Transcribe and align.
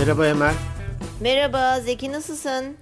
Merhaba 0.00 0.26
Emel. 0.26 0.54
Merhaba 1.20 1.80
Zeki 1.80 2.12
nasılsın? 2.12 2.76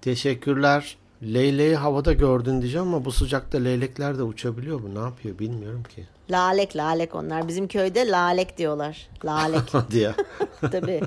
Teşekkürler. 0.00 0.96
Leyleği 1.22 1.76
havada 1.76 2.12
gördün 2.12 2.62
diyeceğim 2.62 2.86
ama 2.86 3.04
bu 3.04 3.12
sıcakta 3.12 3.58
leylekler 3.58 4.18
de 4.18 4.22
uçabiliyor 4.22 4.80
mu? 4.80 4.94
Ne 4.94 4.98
yapıyor 4.98 5.38
bilmiyorum 5.38 5.82
ki. 5.82 6.06
Lalek 6.30 6.76
lalek 6.76 7.14
onlar. 7.14 7.48
Bizim 7.48 7.68
köyde 7.68 8.08
lalek 8.08 8.58
diyorlar. 8.58 9.08
Lalek. 9.24 9.62
Hadi 9.72 9.98
ya. 9.98 10.14
Tabii. 10.60 11.00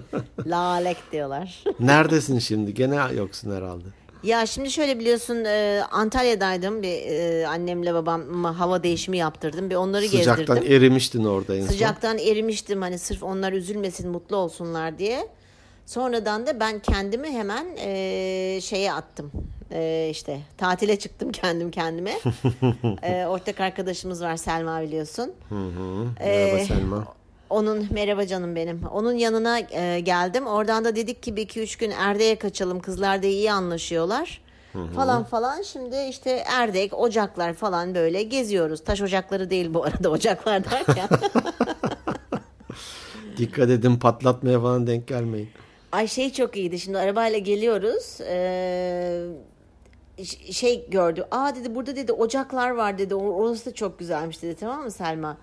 Lalek 0.46 0.98
diyorlar. 1.12 1.64
Neredesin 1.80 2.40
şimdi? 2.40 2.74
Gene 2.74 3.14
yoksun 3.16 3.56
herhalde. 3.56 3.88
Ya 4.26 4.46
şimdi 4.46 4.72
şöyle 4.72 5.00
biliyorsun 5.00 5.46
e, 5.46 5.84
Antalya'daydım. 5.92 6.84
Bir 6.84 7.02
e, 7.08 7.48
annemle 7.48 7.94
babamla 7.94 8.60
hava 8.60 8.84
değişimi 8.84 9.18
yaptırdım. 9.18 9.70
Bir 9.70 9.76
onları 9.76 10.08
Sıcaktan 10.08 10.56
gezdirdim. 10.56 10.74
erimiştin 10.78 11.24
orada 11.24 11.56
en 11.56 11.62
son. 11.62 11.68
Sıcaktan 11.68 12.18
erimiştim 12.18 12.82
hani 12.82 13.00
sırf 13.00 13.24
onlar 13.24 13.54
üzülmesin 13.54 14.10
mutlu 14.10 14.36
olsunlar 14.36 15.00
diye. 15.00 15.28
Sonradan 15.86 16.48
da 16.48 16.60
ben 16.60 16.80
kendimi 16.80 17.32
hemen 17.32 17.66
e, 17.80 18.60
şeye 18.62 18.94
attım. 18.94 19.32
E, 19.72 20.08
işte 20.12 20.40
tatile 20.58 21.00
çıktım 21.00 21.32
kendim 21.42 21.72
kendime. 21.72 22.14
e, 23.04 23.26
ortak 23.26 23.60
arkadaşımız 23.60 24.22
var 24.22 24.36
Selma 24.38 24.82
biliyorsun. 24.82 25.34
Merhaba 25.50 26.58
Ee, 26.60 26.66
Selma. 26.68 27.08
Onun 27.50 27.88
merhaba 27.92 28.28
canım 28.28 28.56
benim. 28.56 28.82
Onun 28.94 29.14
yanına 29.14 29.60
e, 29.60 30.00
geldim. 30.00 30.48
Oradan 30.48 30.86
da 30.86 30.96
dedik 30.96 31.24
ki 31.24 31.36
bir 31.36 31.42
iki 31.42 31.62
üç 31.62 31.76
gün 31.76 31.92
Erdek'e 31.92 32.36
kaçalım. 32.36 32.80
Kızlar 32.80 33.24
da 33.24 33.28
iyi 33.28 33.52
anlaşıyorlar. 33.52 34.42
Falan 34.96 35.24
falan. 35.24 35.62
Şimdi 35.62 35.96
işte 36.10 36.44
Erdek, 36.48 36.94
ocaklar 37.00 37.54
falan 37.54 37.96
böyle 37.96 38.24
geziyoruz. 38.24 38.84
Taş 38.84 39.02
ocakları 39.02 39.50
değil 39.50 39.74
bu 39.74 39.84
arada 39.84 40.10
ocaklar 40.12 40.64
derken. 40.72 41.10
Dikkat 43.38 43.70
edin 43.70 43.96
patlatmaya 44.00 44.62
falan 44.62 44.88
denk 44.88 45.08
gelmeyin. 45.08 45.50
Ay 45.92 46.08
şey 46.08 46.34
çok 46.34 46.58
iyiydi. 46.58 46.80
Şimdi 46.80 46.98
arabayla 46.98 47.40
geliyoruz. 47.40 48.18
Ee, 48.22 49.26
ş- 49.28 49.55
şey 50.52 50.90
gördü. 50.90 51.26
Aa 51.32 51.56
dedi 51.56 51.76
burada 51.76 51.96
dedi 51.96 52.12
ocaklar 52.12 52.70
var 52.70 52.98
dedi. 52.98 53.16
Orası 53.16 53.66
da 53.66 53.74
çok 53.74 54.00
güzelmiş 54.00 54.42
dedi. 54.42 54.56
Tamam 54.60 54.84
mı 54.84 54.92
Selma? 54.92 55.38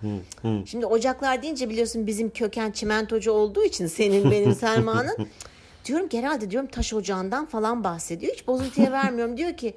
Şimdi 0.65 0.85
ocaklar 0.85 1.41
deyince 1.41 1.69
biliyorsun 1.69 2.07
bizim 2.07 2.29
köken 2.29 2.71
çimentocu 2.71 3.31
olduğu 3.31 3.63
için 3.63 3.87
senin 3.87 4.31
benim 4.31 4.55
Selma'nın. 4.55 5.17
diyorum 5.85 6.07
ki 6.07 6.19
herhalde 6.19 6.51
diyorum 6.51 6.69
taş 6.69 6.93
ocağından 6.93 7.45
falan 7.45 7.83
bahsediyor. 7.83 8.33
Hiç 8.33 8.47
bozuntuya 8.47 8.91
vermiyorum. 8.91 9.37
Diyor 9.37 9.57
ki 9.57 9.73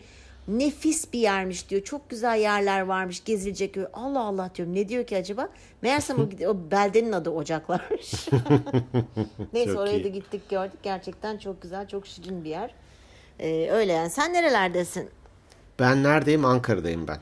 nefis 0.48 1.12
bir 1.12 1.18
yermiş 1.18 1.70
diyor. 1.70 1.82
Çok 1.82 2.10
güzel 2.10 2.38
yerler 2.40 2.80
varmış 2.80 3.24
gezilecek. 3.24 3.76
Allah 3.92 4.20
Allah 4.20 4.50
diyorum. 4.54 4.74
Ne 4.74 4.88
diyor 4.88 5.06
ki 5.06 5.16
acaba? 5.16 5.48
Meğersem 5.82 6.18
o, 6.18 6.48
o 6.48 6.70
beldenin 6.70 7.12
adı 7.12 7.30
ocaklarmış. 7.30 8.28
Neyse 9.52 9.70
Çok 9.72 9.80
oraya 9.80 9.96
iyi. 9.96 10.04
da 10.04 10.08
gittik 10.08 10.48
gördük. 10.50 10.78
Gerçekten 10.82 11.38
çok 11.38 11.62
güzel, 11.62 11.88
çok 11.88 12.06
şirin 12.06 12.44
bir 12.44 12.50
yer. 12.50 12.74
Ee, 13.40 13.68
öyle 13.70 13.92
yani. 13.92 14.10
Sen 14.10 14.32
nerelerdesin? 14.32 15.10
Ben 15.78 16.02
neredeyim? 16.02 16.44
Ankara'dayım 16.44 17.08
ben. 17.08 17.18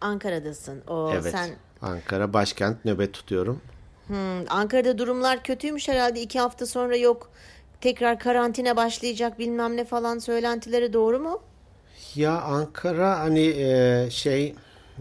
Ankara'dasın. 0.00 0.82
O 0.88 1.10
Evet. 1.14 1.32
sen 1.32 1.50
Ankara 1.82 2.32
başkent 2.32 2.84
nöbet 2.84 3.12
tutuyorum. 3.14 3.60
Hmm, 4.06 4.16
Ankara'da 4.48 4.98
durumlar 4.98 5.42
kötüymüş 5.44 5.88
herhalde. 5.88 6.20
iki 6.22 6.40
hafta 6.40 6.66
sonra 6.66 6.96
yok. 6.96 7.30
Tekrar 7.80 8.18
karantina 8.18 8.76
başlayacak 8.76 9.38
bilmem 9.38 9.76
ne 9.76 9.84
falan 9.84 10.18
söylentileri 10.18 10.92
doğru 10.92 11.18
mu? 11.20 11.40
Ya 12.14 12.40
Ankara 12.40 13.20
hani 13.20 13.40
e, 13.46 14.08
şey 14.10 14.54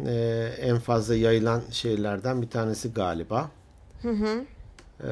e, 0.08 0.50
en 0.62 0.80
fazla 0.80 1.16
yayılan 1.16 1.62
şeylerden 1.72 2.42
bir 2.42 2.50
tanesi 2.50 2.94
galiba. 2.94 3.52
E, 4.04 5.10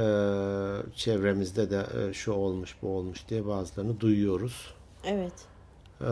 çevremizde 0.95 1.71
de 1.71 1.85
e, 2.09 2.13
şu 2.13 2.31
olmuş 2.31 2.75
bu 2.81 2.87
olmuş 2.97 3.27
diye 3.29 3.47
bazılarını 3.47 3.99
duyuyoruz. 3.99 4.73
Evet. 5.05 5.33
E, 6.01 6.09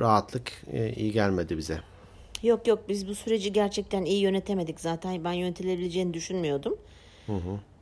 rahatlık 0.00 0.52
e, 0.72 0.92
iyi 0.92 1.12
gelmedi 1.12 1.58
bize. 1.58 1.80
Yok 2.42 2.66
yok 2.66 2.78
biz 2.88 3.08
bu 3.08 3.14
süreci 3.14 3.52
gerçekten 3.52 4.04
iyi 4.04 4.20
yönetemedik 4.20 4.80
zaten. 4.80 5.24
Ben 5.24 5.32
yönetilebileceğini 5.32 6.14
düşünmüyordum. 6.14 6.76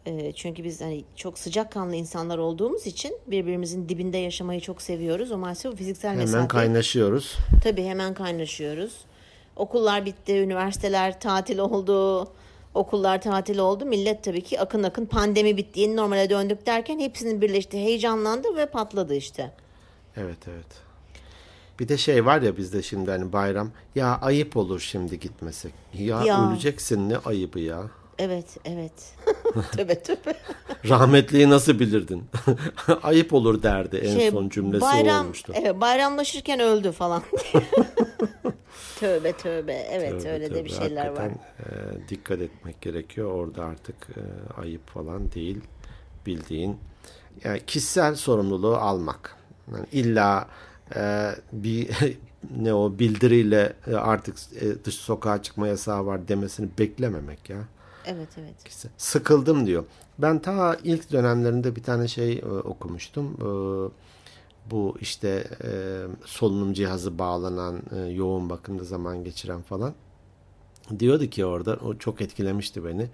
Ee, 0.07 0.33
çünkü 0.33 0.65
biz 0.65 0.81
hani 0.81 1.05
çok 1.17 1.39
sıcakkanlı 1.39 1.97
insanlar 1.97 2.39
olduğumuz 2.39 2.87
için 2.87 3.17
birbirimizin 3.27 3.89
dibinde 3.89 4.19
yaşamayı 4.19 4.61
çok 4.61 4.83
seviyoruz. 4.83 5.33
O 5.33 5.39
maalesef 5.39 5.77
fiziksel 5.77 6.11
Hemen 6.11 6.25
mesafe 6.25 6.49
kaynaşıyoruz. 6.49 7.37
Tabii 7.63 7.85
hemen 7.85 8.15
kaynaşıyoruz. 8.15 9.05
Okullar 9.57 10.07
bitti, 10.07 10.39
üniversiteler 10.39 11.21
tatil 11.21 11.59
oldu. 11.59 12.29
Okullar 12.75 13.23
tatil 13.23 13.59
oldu. 13.59 13.85
Millet 13.85 14.25
tabii 14.25 14.41
ki 14.41 14.61
akın 14.61 14.83
akın 14.83 15.07
pandemi 15.07 15.57
bitti, 15.57 15.81
yeni 15.81 15.97
normale 15.97 16.31
döndük 16.31 16.67
derken 16.67 16.99
hepsinin 16.99 17.41
birleşti, 17.41 17.79
heyecanlandı 17.79 18.57
ve 18.57 18.67
patladı 18.67 19.15
işte. 19.15 19.51
Evet 20.17 20.39
evet. 20.49 20.67
Bir 21.81 21.89
de 21.89 21.97
şey 21.97 22.27
var 22.27 22.43
ya 22.43 22.57
bizde 22.57 22.83
şimdi 22.83 23.11
hani 23.11 23.33
bayram. 23.33 23.71
Ya 23.95 24.19
ayıp 24.23 24.57
olur 24.57 24.81
şimdi 24.81 25.21
gitmesek. 25.21 25.73
Ya, 25.95 26.23
Ya. 26.25 26.51
öleceksin 26.51 27.09
ne 27.09 27.17
ayıbı 27.17 27.61
ya. 27.61 27.83
Evet, 28.19 28.57
evet. 28.65 28.93
töbe 29.77 30.03
töbe. 30.03 30.35
Rahmetliyi 30.89 31.51
nasıl 31.51 31.79
bilirdin? 31.79 32.25
ayıp 33.03 33.33
olur 33.35 33.63
derdi 33.63 33.97
en 33.97 34.19
Şey, 34.19 34.31
son 34.31 34.49
cümlesi 34.49 34.81
bayram, 34.81 35.25
olmuştu. 35.25 35.53
Evet, 35.57 35.81
bayramlaşırken 35.81 36.61
öldü 36.61 36.93
falan. 36.93 37.23
tövbe 39.01 39.33
tövbe. 39.33 39.73
Evet 39.91 40.23
Tabii, 40.23 40.33
öyle 40.33 40.45
de 40.45 40.55
tabii. 40.55 40.65
bir 40.65 40.71
şeyler 40.71 41.07
var. 41.09 41.31
Hakikaten, 41.31 41.97
e, 42.05 42.09
dikkat 42.09 42.41
etmek 42.41 42.81
gerekiyor. 42.81 43.31
Orada 43.33 43.65
artık 43.65 43.97
e, 44.17 44.23
ayıp 44.61 44.89
falan 44.91 45.33
değil. 45.33 45.61
Bildiğin 46.27 46.77
yani 47.45 47.61
kişisel 47.67 48.15
sorumluluğu 48.15 48.77
almak. 48.77 49.37
Yani 49.73 49.87
illa 49.93 50.49
e, 50.97 51.31
bir 51.53 51.91
ne 52.57 52.75
o 52.75 52.99
bildiriyle 52.99 53.73
e, 53.87 53.95
artık 53.95 54.37
e, 54.61 54.85
dış 54.85 54.95
sokağa 54.95 55.43
çıkma 55.43 55.69
yasağı 55.69 56.07
var 56.07 56.29
demesini 56.29 56.69
beklememek 56.79 57.51
ya. 57.51 57.59
Evet 58.07 58.29
evet. 58.39 58.87
Sıkıldım 58.97 59.67
diyor. 59.67 59.85
Ben 60.19 60.39
ta 60.39 60.77
ilk 60.85 61.13
dönemlerinde 61.13 61.77
bir 61.77 61.83
tane 61.83 62.09
şey 62.09 62.39
e, 62.39 62.47
okumuştum. 62.47 63.37
E, 63.41 63.47
bu 64.71 64.97
işte 65.01 65.45
e, 65.65 66.03
solunum 66.25 66.73
cihazı 66.73 67.19
bağlanan, 67.19 67.83
e, 67.97 68.01
yoğun 68.01 68.51
bakımda 68.51 68.85
zaman 68.85 69.25
geçiren 69.25 69.63
falan. 69.63 69.95
Diyordu 70.99 71.27
ki 71.27 71.45
orada, 71.45 71.77
o 71.77 71.99
çok 71.99 72.21
etkilemişti 72.21 72.85
beni. 72.85 73.09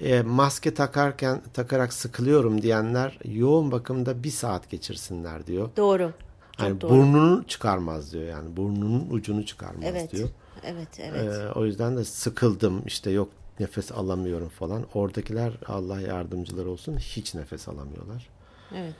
E, 0.00 0.22
maske 0.22 0.74
takarken 0.74 1.42
takarak 1.54 1.92
sıkılıyorum 1.92 2.62
diyenler 2.62 3.18
yoğun 3.24 3.72
bakımda 3.72 4.24
bir 4.24 4.30
saat 4.30 4.70
geçirsinler 4.70 5.46
diyor. 5.46 5.70
Doğru. 5.76 6.12
Yani 6.58 6.80
doğru. 6.80 6.90
burnunu 6.90 7.44
çıkarmaz 7.48 8.12
diyor 8.12 8.24
yani 8.24 8.56
burnunun 8.56 9.06
ucunu 9.10 9.46
çıkarmaz 9.46 9.84
Evet. 9.84 10.12
diyor. 10.12 10.28
Evet 10.64 11.00
evet. 11.00 11.34
Ee, 11.34 11.48
o 11.58 11.64
yüzden 11.64 11.96
de 11.96 12.04
sıkıldım 12.04 12.82
işte 12.86 13.10
yok 13.10 13.28
nefes 13.60 13.92
alamıyorum 13.92 14.48
falan. 14.48 14.86
Oradakiler 14.94 15.52
Allah 15.66 16.00
yardımcılar 16.00 16.66
olsun 16.66 16.96
hiç 16.96 17.34
nefes 17.34 17.68
alamıyorlar. 17.68 18.28
Evet. 18.74 18.94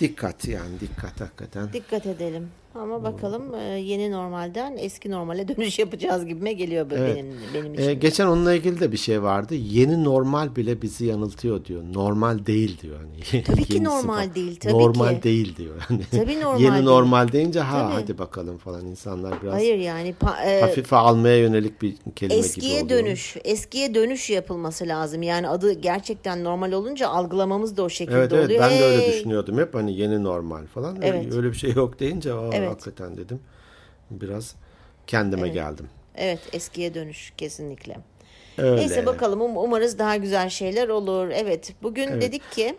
Dikkat 0.00 0.48
yani 0.48 0.80
dikkat 0.80 1.20
hakikaten. 1.20 1.72
Dikkat 1.72 2.06
edelim. 2.06 2.50
Ama 2.74 3.04
bakalım 3.04 3.54
e, 3.54 3.62
yeni 3.62 4.12
normalden 4.12 4.76
eski 4.78 5.10
normale 5.10 5.48
dönüş 5.56 5.78
yapacağız 5.78 6.26
gibime 6.26 6.52
geliyor 6.52 6.86
Evet. 6.92 7.16
benim 7.16 7.34
benim 7.54 7.74
için. 7.74 7.88
Ee, 7.88 7.94
geçen 7.94 8.26
onunla 8.26 8.54
ilgili 8.54 8.80
de 8.80 8.92
bir 8.92 8.96
şey 8.96 9.22
vardı. 9.22 9.54
Yeni 9.54 10.04
normal 10.04 10.56
bile 10.56 10.82
bizi 10.82 11.06
yanıltıyor 11.06 11.64
diyor. 11.64 11.82
Normal 11.94 12.46
değil 12.46 12.80
diyor. 12.80 12.96
Hani 13.30 13.42
Tabii 13.44 13.64
ki 13.64 13.84
normal 13.84 14.14
falan. 14.14 14.34
değil, 14.34 14.56
tabii 14.60 14.72
normal 14.72 15.16
ki. 15.16 15.22
değil 15.22 15.56
diyor. 15.56 15.74
Hani 15.88 16.00
Tabii 16.10 16.40
normal 16.40 16.60
Yeni 16.60 16.74
değil. 16.74 16.84
normal 16.84 17.32
deyince 17.32 17.60
ha 17.60 17.80
Tabii. 17.82 17.92
hadi 18.02 18.18
bakalım 18.18 18.58
falan 18.58 18.86
insanlar 18.86 19.42
biraz 19.42 19.54
Hayır 19.54 19.78
yani 19.78 20.14
e, 20.46 20.60
hafife 20.60 20.96
almaya 20.96 21.38
yönelik 21.38 21.82
bir 21.82 21.94
kelime 22.16 22.34
gibi 22.36 22.46
eskiye 22.46 22.82
oluyor. 22.82 22.88
dönüş, 22.88 23.36
eskiye 23.44 23.94
dönüş 23.94 24.30
yapılması 24.30 24.88
lazım. 24.88 25.22
Yani 25.22 25.48
adı 25.48 25.72
gerçekten 25.72 26.44
normal 26.44 26.72
olunca 26.72 27.08
algılamamız 27.08 27.76
da 27.76 27.82
o 27.82 27.88
şekilde 27.88 28.16
Evet 28.18 28.32
evet 28.32 28.44
oluyor. 28.46 28.60
ben 28.60 28.78
de 28.78 28.84
öyle 28.84 29.06
düşünüyordum 29.06 29.58
hep 29.58 29.74
hani 29.74 29.96
yeni 29.96 30.24
normal 30.24 30.66
falan. 30.66 30.98
Evet. 31.02 31.34
Öyle 31.34 31.48
bir 31.48 31.56
şey 31.56 31.72
yok 31.72 32.00
deyince 32.00 32.32
aa, 32.34 32.50
Evet. 32.52 32.59
Hakikaten 32.68 33.16
dedim. 33.16 33.40
Biraz 34.10 34.54
kendime 35.06 35.48
geldim. 35.48 35.88
Evet 36.14 36.38
eskiye 36.52 36.94
dönüş 36.94 37.32
kesinlikle. 37.36 37.96
Öyle. 38.58 38.76
Neyse 38.80 39.06
bakalım 39.06 39.40
um- 39.40 39.56
umarız 39.64 39.98
daha 39.98 40.16
güzel 40.16 40.48
şeyler 40.48 40.88
olur. 40.88 41.28
Evet 41.34 41.72
bugün 41.82 42.20
dedik 42.20 42.52
ki 42.52 42.76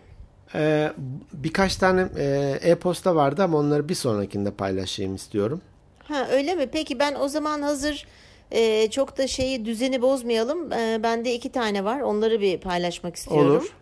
Ee, 0.56 0.92
birkaç 1.34 1.76
tane 1.76 2.08
e, 2.18 2.58
e-posta 2.62 3.16
vardı 3.16 3.44
ama 3.44 3.58
onları 3.58 3.90
bir 3.90 3.96
sonrakinde 3.96 4.52
paylaşayım 4.52 5.16
istiyorum. 5.16 5.62
Ha 6.04 6.28
öyle 6.32 6.56
mi? 6.56 6.68
Peki 6.72 7.00
ben 7.00 7.16
o 7.16 7.28
zaman 7.28 7.62
hazır 7.62 8.08
e, 8.52 8.90
çok 8.90 9.18
da 9.18 9.28
şeyi 9.28 9.66
düzeni 9.66 10.02
bozmayalım. 10.02 10.72
E, 10.72 11.00
bende 11.04 11.34
iki 11.34 11.52
tane 11.52 11.84
var. 11.84 12.02
Onları 12.02 12.42
bir 12.42 12.58
paylaşmak 12.58 13.16
istiyorum. 13.16 13.52
Olur. 13.52 13.74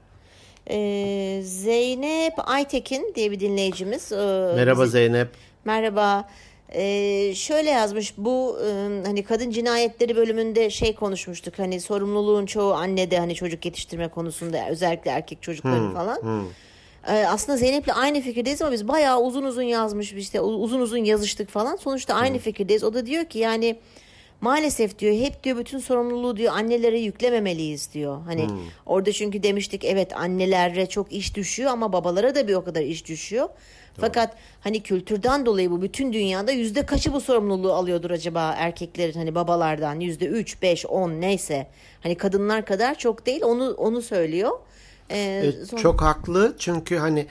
E, 0.70 1.42
Zeynep 1.44 2.34
Aytekin 2.38 3.12
diye 3.16 3.32
bir 3.32 3.40
dinleyicimiz. 3.40 4.12
e, 4.12 4.16
Merhaba 4.56 4.82
bizi- 4.84 4.92
Zeynep. 4.92 5.28
Merhaba. 5.70 6.28
Ee, 6.74 7.34
şöyle 7.36 7.70
yazmış 7.70 8.14
bu 8.18 8.60
e, 8.66 8.70
hani 9.06 9.24
kadın 9.24 9.52
cinayetleri 9.52 10.16
bölümünde 10.16 10.70
şey 10.70 10.96
konuşmuştuk 10.96 11.60
hani 11.60 11.82
sorumluluğun 11.82 12.46
çoğu 12.46 12.74
annede 12.74 13.20
hani 13.20 13.36
çocuk 13.36 13.66
yetiştirme 13.66 14.08
konusunda 14.08 14.70
özellikle 14.70 15.12
erkek 15.12 15.42
çocukların 15.42 15.94
falan. 15.94 16.46
Ee, 17.08 17.26
aslında 17.28 17.58
Zeynep'le 17.58 17.90
aynı 17.96 18.22
fikirdeyiz 18.22 18.62
ama 18.62 18.72
biz 18.72 18.88
bayağı 18.88 19.22
uzun 19.22 19.44
uzun 19.44 19.62
yazmış 19.62 20.14
işte 20.14 20.42
uzun 20.42 20.80
uzun 20.80 20.98
yazıştık 20.98 21.50
falan. 21.50 21.76
Sonuçta 21.76 22.14
aynı 22.14 22.36
Hı. 22.36 22.40
fikirdeyiz. 22.40 22.84
O 22.84 22.94
da 22.94 23.06
diyor 23.06 23.26
ki 23.26 23.40
yani 23.40 23.80
maalesef 24.42 25.00
diyor 25.00 25.16
hep 25.16 25.44
diyor 25.44 25.58
bütün 25.58 25.80
sorumluluğu 25.80 26.38
diyor 26.38 26.54
annelere 26.54 27.00
yüklememeliyiz 27.00 27.94
diyor. 27.94 28.22
Hani 28.26 28.50
hmm. 28.50 28.58
orada 28.86 29.12
çünkü 29.12 29.44
demiştik 29.44 29.86
evet 29.86 30.18
annelere 30.18 30.86
çok 30.86 31.14
iş 31.14 31.36
düşüyor 31.36 31.72
ama 31.72 31.94
babalara 31.94 32.36
da 32.36 32.48
bir 32.48 32.54
o 32.54 32.64
kadar 32.64 32.82
iş 32.82 33.08
düşüyor. 33.08 33.44
Doğru. 33.46 34.02
Fakat 34.02 34.36
hani 34.62 34.84
kültürden 34.84 35.46
dolayı 35.46 35.72
bu 35.72 35.82
bütün 35.82 36.14
dünyada 36.14 36.52
yüzde 36.52 36.86
kaçı 36.86 37.14
bu 37.14 37.22
sorumluluğu 37.22 37.74
alıyordur 37.74 38.12
acaba 38.12 38.56
erkeklerin 38.58 39.20
hani 39.20 39.36
babalardan 39.36 40.00
yüzde 40.00 40.26
üç, 40.26 40.62
beş, 40.62 40.86
on 40.86 41.10
neyse. 41.10 41.68
Hani 42.04 42.16
kadınlar 42.16 42.66
kadar 42.66 42.96
çok 42.96 43.26
değil 43.26 43.42
onu 43.44 43.72
onu 43.72 44.02
söylüyor. 44.02 44.52
Ee, 45.10 45.18
e, 45.46 45.66
sonra... 45.66 45.82
Çok 45.82 46.02
haklı 46.02 46.56
çünkü 46.60 46.98
hani 46.98 47.28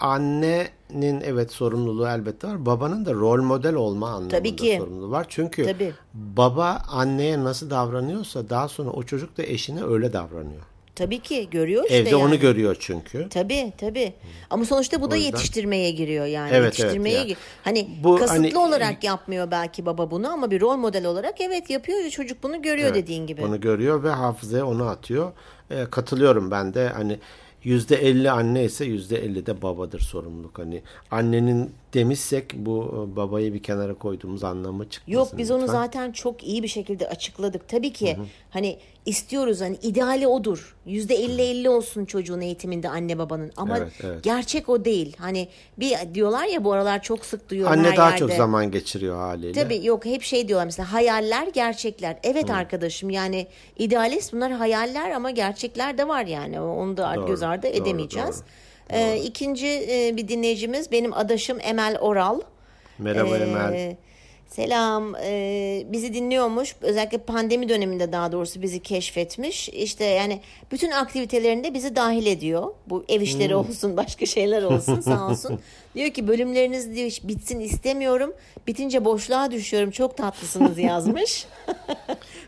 yani 0.00 0.66
annenin 0.94 1.20
evet 1.20 1.52
sorumluluğu 1.52 2.08
elbette 2.08 2.48
var. 2.48 2.66
Babanın 2.66 3.04
da 3.04 3.12
rol 3.14 3.42
model 3.42 3.74
olma 3.74 4.08
anlamında 4.08 4.38
Tabii 4.38 4.56
ki. 4.56 4.76
sorumluluğu 4.78 5.10
var. 5.10 5.26
Çünkü 5.28 5.64
Tabii. 5.64 5.92
baba 6.14 6.82
anneye 6.88 7.44
nasıl 7.44 7.70
davranıyorsa 7.70 8.48
daha 8.50 8.68
sonra 8.68 8.90
o 8.90 9.02
çocuk 9.02 9.36
da 9.36 9.42
eşine 9.42 9.84
öyle 9.84 10.12
davranıyor. 10.12 10.62
Tabii 10.94 11.18
ki 11.18 11.48
görüyor 11.50 11.84
işte 11.84 11.96
Evde 11.96 12.10
yani. 12.10 12.24
onu 12.24 12.38
görüyor 12.38 12.76
çünkü. 12.80 13.28
Tabii 13.28 13.72
tabii. 13.78 14.12
Ama 14.50 14.64
sonuçta 14.64 15.00
bu 15.00 15.10
da 15.10 15.16
yüzden... 15.16 15.30
yetiştirmeye 15.30 15.90
giriyor 15.90 16.26
yani. 16.26 16.50
Evet, 16.54 16.78
yetiştirmeye 16.78 17.16
evet, 17.16 17.28
yani. 17.28 17.36
Hani 17.64 17.88
bu, 18.04 18.16
kasıtlı 18.16 18.42
hani, 18.42 18.58
olarak 18.58 19.04
yapmıyor 19.04 19.50
belki 19.50 19.86
baba 19.86 20.10
bunu 20.10 20.32
ama 20.32 20.50
bir 20.50 20.60
rol 20.60 20.76
model 20.76 21.06
olarak 21.06 21.40
evet 21.40 21.70
yapıyor 21.70 21.98
ve 21.98 22.10
çocuk 22.10 22.42
bunu 22.42 22.62
görüyor 22.62 22.88
evet, 22.88 23.02
dediğin 23.02 23.26
gibi. 23.26 23.42
Bunu 23.42 23.60
görüyor 23.60 24.02
ve 24.02 24.10
hafızaya 24.10 24.66
onu 24.66 24.84
atıyor. 24.84 25.32
E, 25.70 25.84
katılıyorum 25.90 26.50
ben 26.50 26.74
de 26.74 26.88
hani 26.88 27.18
yüzde 27.64 27.96
elli 27.96 28.30
anne 28.30 28.64
ise 28.64 28.84
yüzde 28.84 29.24
elli 29.24 29.46
de 29.46 29.62
babadır 29.62 30.00
sorumluluk. 30.00 30.58
Hani 30.58 30.82
annenin 31.10 31.70
demişsek 31.94 32.54
bu 32.56 33.08
e, 33.12 33.16
babayı 33.16 33.54
bir 33.54 33.62
kenara 33.62 33.94
koyduğumuz 33.94 34.44
anlamı 34.44 34.88
çıkmasın. 34.88 35.12
Yok 35.12 35.28
biz 35.38 35.50
lütfen. 35.50 35.62
onu 35.62 35.72
zaten 35.72 36.12
çok 36.12 36.44
iyi 36.44 36.62
bir 36.62 36.68
şekilde 36.68 37.08
açıkladık. 37.08 37.68
Tabii 37.68 37.92
ki 37.92 38.16
Hı-hı. 38.16 38.26
hani 38.50 38.78
istiyoruz 39.06 39.60
hani 39.60 39.76
ideali 39.82 40.26
odur. 40.26 40.76
Yüzde 40.86 41.14
elli 41.14 41.42
elli 41.42 41.70
olsun 41.70 42.04
çocuğun 42.04 42.40
eğitiminde 42.40 42.88
anne 42.88 43.18
babanın. 43.18 43.52
Ama 43.56 43.78
evet, 43.78 43.92
evet. 44.04 44.24
gerçek 44.24 44.68
o 44.68 44.84
değil. 44.84 45.16
Hani 45.18 45.48
bir 45.78 45.96
diyorlar 46.14 46.44
ya 46.44 46.64
bu 46.64 46.72
aralar 46.72 47.02
çok 47.02 47.24
sık 47.24 47.50
duyuyorum 47.50 47.78
Anne 47.78 47.96
daha 47.96 48.08
yerde. 48.08 48.18
çok 48.18 48.32
zaman 48.32 48.70
geçiriyor 48.70 49.16
haliyle. 49.16 49.62
Tabii 49.62 49.86
yok 49.86 50.04
hep 50.04 50.22
şey 50.22 50.48
diyorlar 50.48 50.64
mesela 50.64 50.92
hayaller 50.92 51.46
gerçekler. 51.46 52.18
Evet 52.22 52.48
Hı. 52.48 52.54
arkadaşım 52.54 53.10
yani 53.10 53.46
idealist 53.78 54.32
bunlar 54.32 54.52
hayaller 54.52 55.10
ama 55.10 55.30
gerçekler 55.30 55.98
de 55.98 56.08
var 56.08 56.26
yani. 56.26 56.60
Onu 56.60 56.96
da 56.96 57.14
doğru, 57.16 57.26
göz 57.26 57.42
ardı 57.42 57.66
edemeyeceğiz. 57.66 58.28
Doğru, 58.28 58.36
doğru. 58.36 58.71
Ee, 58.92 59.20
ikinci 59.24 59.66
e, 59.66 60.16
bir 60.16 60.28
dinleyicimiz 60.28 60.92
benim 60.92 61.12
adaşım 61.12 61.58
Emel 61.62 61.98
Oral. 62.00 62.40
Merhaba 62.98 63.38
ee, 63.38 63.42
Emel. 63.42 63.96
Selam. 64.48 65.14
Ee, 65.22 65.86
bizi 65.86 66.14
dinliyormuş. 66.14 66.76
Özellikle 66.80 67.18
pandemi 67.18 67.68
döneminde 67.68 68.12
daha 68.12 68.32
doğrusu 68.32 68.62
bizi 68.62 68.80
keşfetmiş. 68.80 69.68
İşte 69.68 70.04
yani 70.04 70.40
bütün 70.72 70.90
aktivitelerinde 70.90 71.74
bizi 71.74 71.96
dahil 71.96 72.26
ediyor. 72.26 72.66
Bu 72.86 73.04
ev 73.08 73.20
işleri 73.20 73.52
hmm. 73.52 73.58
olsun, 73.58 73.96
başka 73.96 74.26
şeyler 74.26 74.62
olsun 74.62 75.00
sağ 75.00 75.28
olsun. 75.28 75.60
diyor 75.94 76.10
ki 76.10 76.28
bölümleriniz 76.28 76.94
diyor 76.94 77.10
bitsin 77.22 77.60
istemiyorum. 77.60 78.32
Bitince 78.66 79.04
boşluğa 79.04 79.50
düşüyorum. 79.50 79.90
Çok 79.90 80.16
tatlısınız 80.16 80.78
yazmış. 80.78 81.46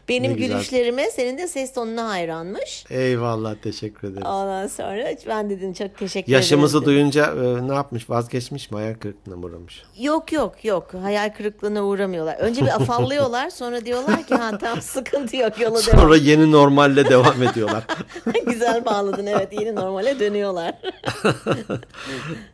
Benim 0.08 0.36
gülüşlerime 0.36 1.10
senin 1.10 1.38
de 1.38 1.48
ses 1.48 1.74
tonuna 1.74 2.08
hayranmış. 2.08 2.84
Eyvallah 2.90 3.54
teşekkür 3.62 4.08
ederiz. 4.08 4.26
Ondan 4.26 4.66
sonra 4.66 5.04
ben 5.28 5.50
dedim 5.50 5.72
çok 5.72 5.98
teşekkür 5.98 6.24
ederim. 6.24 6.34
Yaşımızı 6.34 6.84
duyunca 6.84 7.26
e, 7.26 7.68
ne 7.68 7.74
yapmış 7.74 8.10
vazgeçmiş 8.10 8.70
mi 8.70 8.76
hayal 8.76 8.94
kırıklığına 8.94 9.36
mı 9.36 9.46
uğramış? 9.46 9.82
Yok 9.98 10.32
yok 10.32 10.64
yok 10.64 10.94
hayal 11.02 11.30
kırıklığına 11.34 11.84
uğramıyorlar. 11.84 12.36
Önce 12.36 12.62
bir 12.62 12.74
afallıyorlar 12.74 13.50
sonra 13.54 13.84
diyorlar 13.84 14.26
ki 14.26 14.34
ha 14.34 14.58
tamam 14.58 14.80
sıkıntı 14.82 15.36
yok 15.36 15.60
yola 15.60 15.78
sonra 15.78 15.96
devam. 15.96 16.08
Sonra 16.08 16.16
yeni 16.16 16.52
normalle 16.52 17.08
devam 17.08 17.42
ediyorlar. 17.42 17.84
Güzel 18.46 18.84
bağladın 18.84 19.26
evet 19.26 19.48
yeni 19.52 19.74
normale 19.74 20.18
dönüyorlar. 20.20 20.74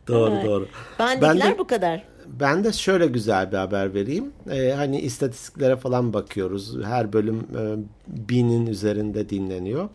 doğru 0.07 0.45
doğru. 0.45 0.67
Bendekiler 0.99 1.39
ben 1.39 1.53
de, 1.53 1.59
bu 1.59 1.67
kadar. 1.67 2.03
Ben 2.27 2.63
de 2.63 2.73
şöyle 2.73 3.07
güzel 3.07 3.51
bir 3.51 3.57
haber 3.57 3.93
vereyim. 3.93 4.33
Ee, 4.51 4.73
hani 4.75 5.01
istatistiklere 5.01 5.75
falan 5.75 6.13
bakıyoruz. 6.13 6.83
Her 6.83 7.13
bölüm 7.13 7.39
e, 7.39 7.75
binin 8.07 8.65
üzerinde 8.65 9.29
dinleniyor. 9.29 9.89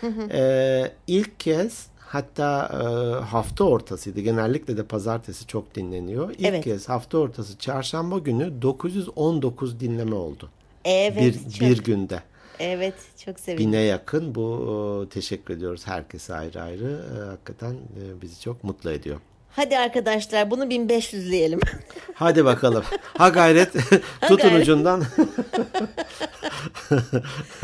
Hı 0.00 0.06
hı. 0.06 0.28
Ee, 0.32 0.92
ilk 1.06 1.40
kez 1.40 1.86
hatta 1.98 2.70
e, 2.72 3.24
hafta 3.24 3.64
ortasıydı. 3.64 4.20
Genellikle 4.20 4.76
de 4.76 4.82
pazartesi 4.82 5.46
çok 5.46 5.74
dinleniyor. 5.74 6.30
İlk 6.30 6.46
evet. 6.46 6.64
kez 6.64 6.88
hafta 6.88 7.18
ortası 7.18 7.58
çarşamba 7.58 8.18
günü 8.18 8.62
919 8.62 9.80
dinleme 9.80 10.14
oldu. 10.14 10.50
Evet. 10.84 11.22
Bir, 11.22 11.50
çok... 11.50 11.68
bir 11.68 11.84
günde. 11.84 12.20
Evet 12.58 12.94
çok 13.24 13.40
sevindim. 13.40 13.66
Bine 13.66 13.80
yakın 13.80 14.34
bu 14.34 15.06
teşekkür 15.10 15.54
ediyoruz 15.54 15.86
herkese 15.86 16.34
ayrı 16.34 16.62
ayrı. 16.62 17.00
E, 17.16 17.24
hakikaten 17.30 17.72
e, 17.72 18.22
bizi 18.22 18.40
çok 18.40 18.64
mutlu 18.64 18.90
ediyor. 18.90 19.20
Hadi 19.56 19.78
arkadaşlar 19.78 20.50
bunu 20.50 20.64
1500'leyelim. 20.64 21.60
Hadi 22.14 22.44
bakalım. 22.44 22.84
Ha 23.18 23.28
gayret. 23.28 23.72
Tutun 24.20 24.36
gayret. 24.36 24.62
ucundan. 24.62 25.02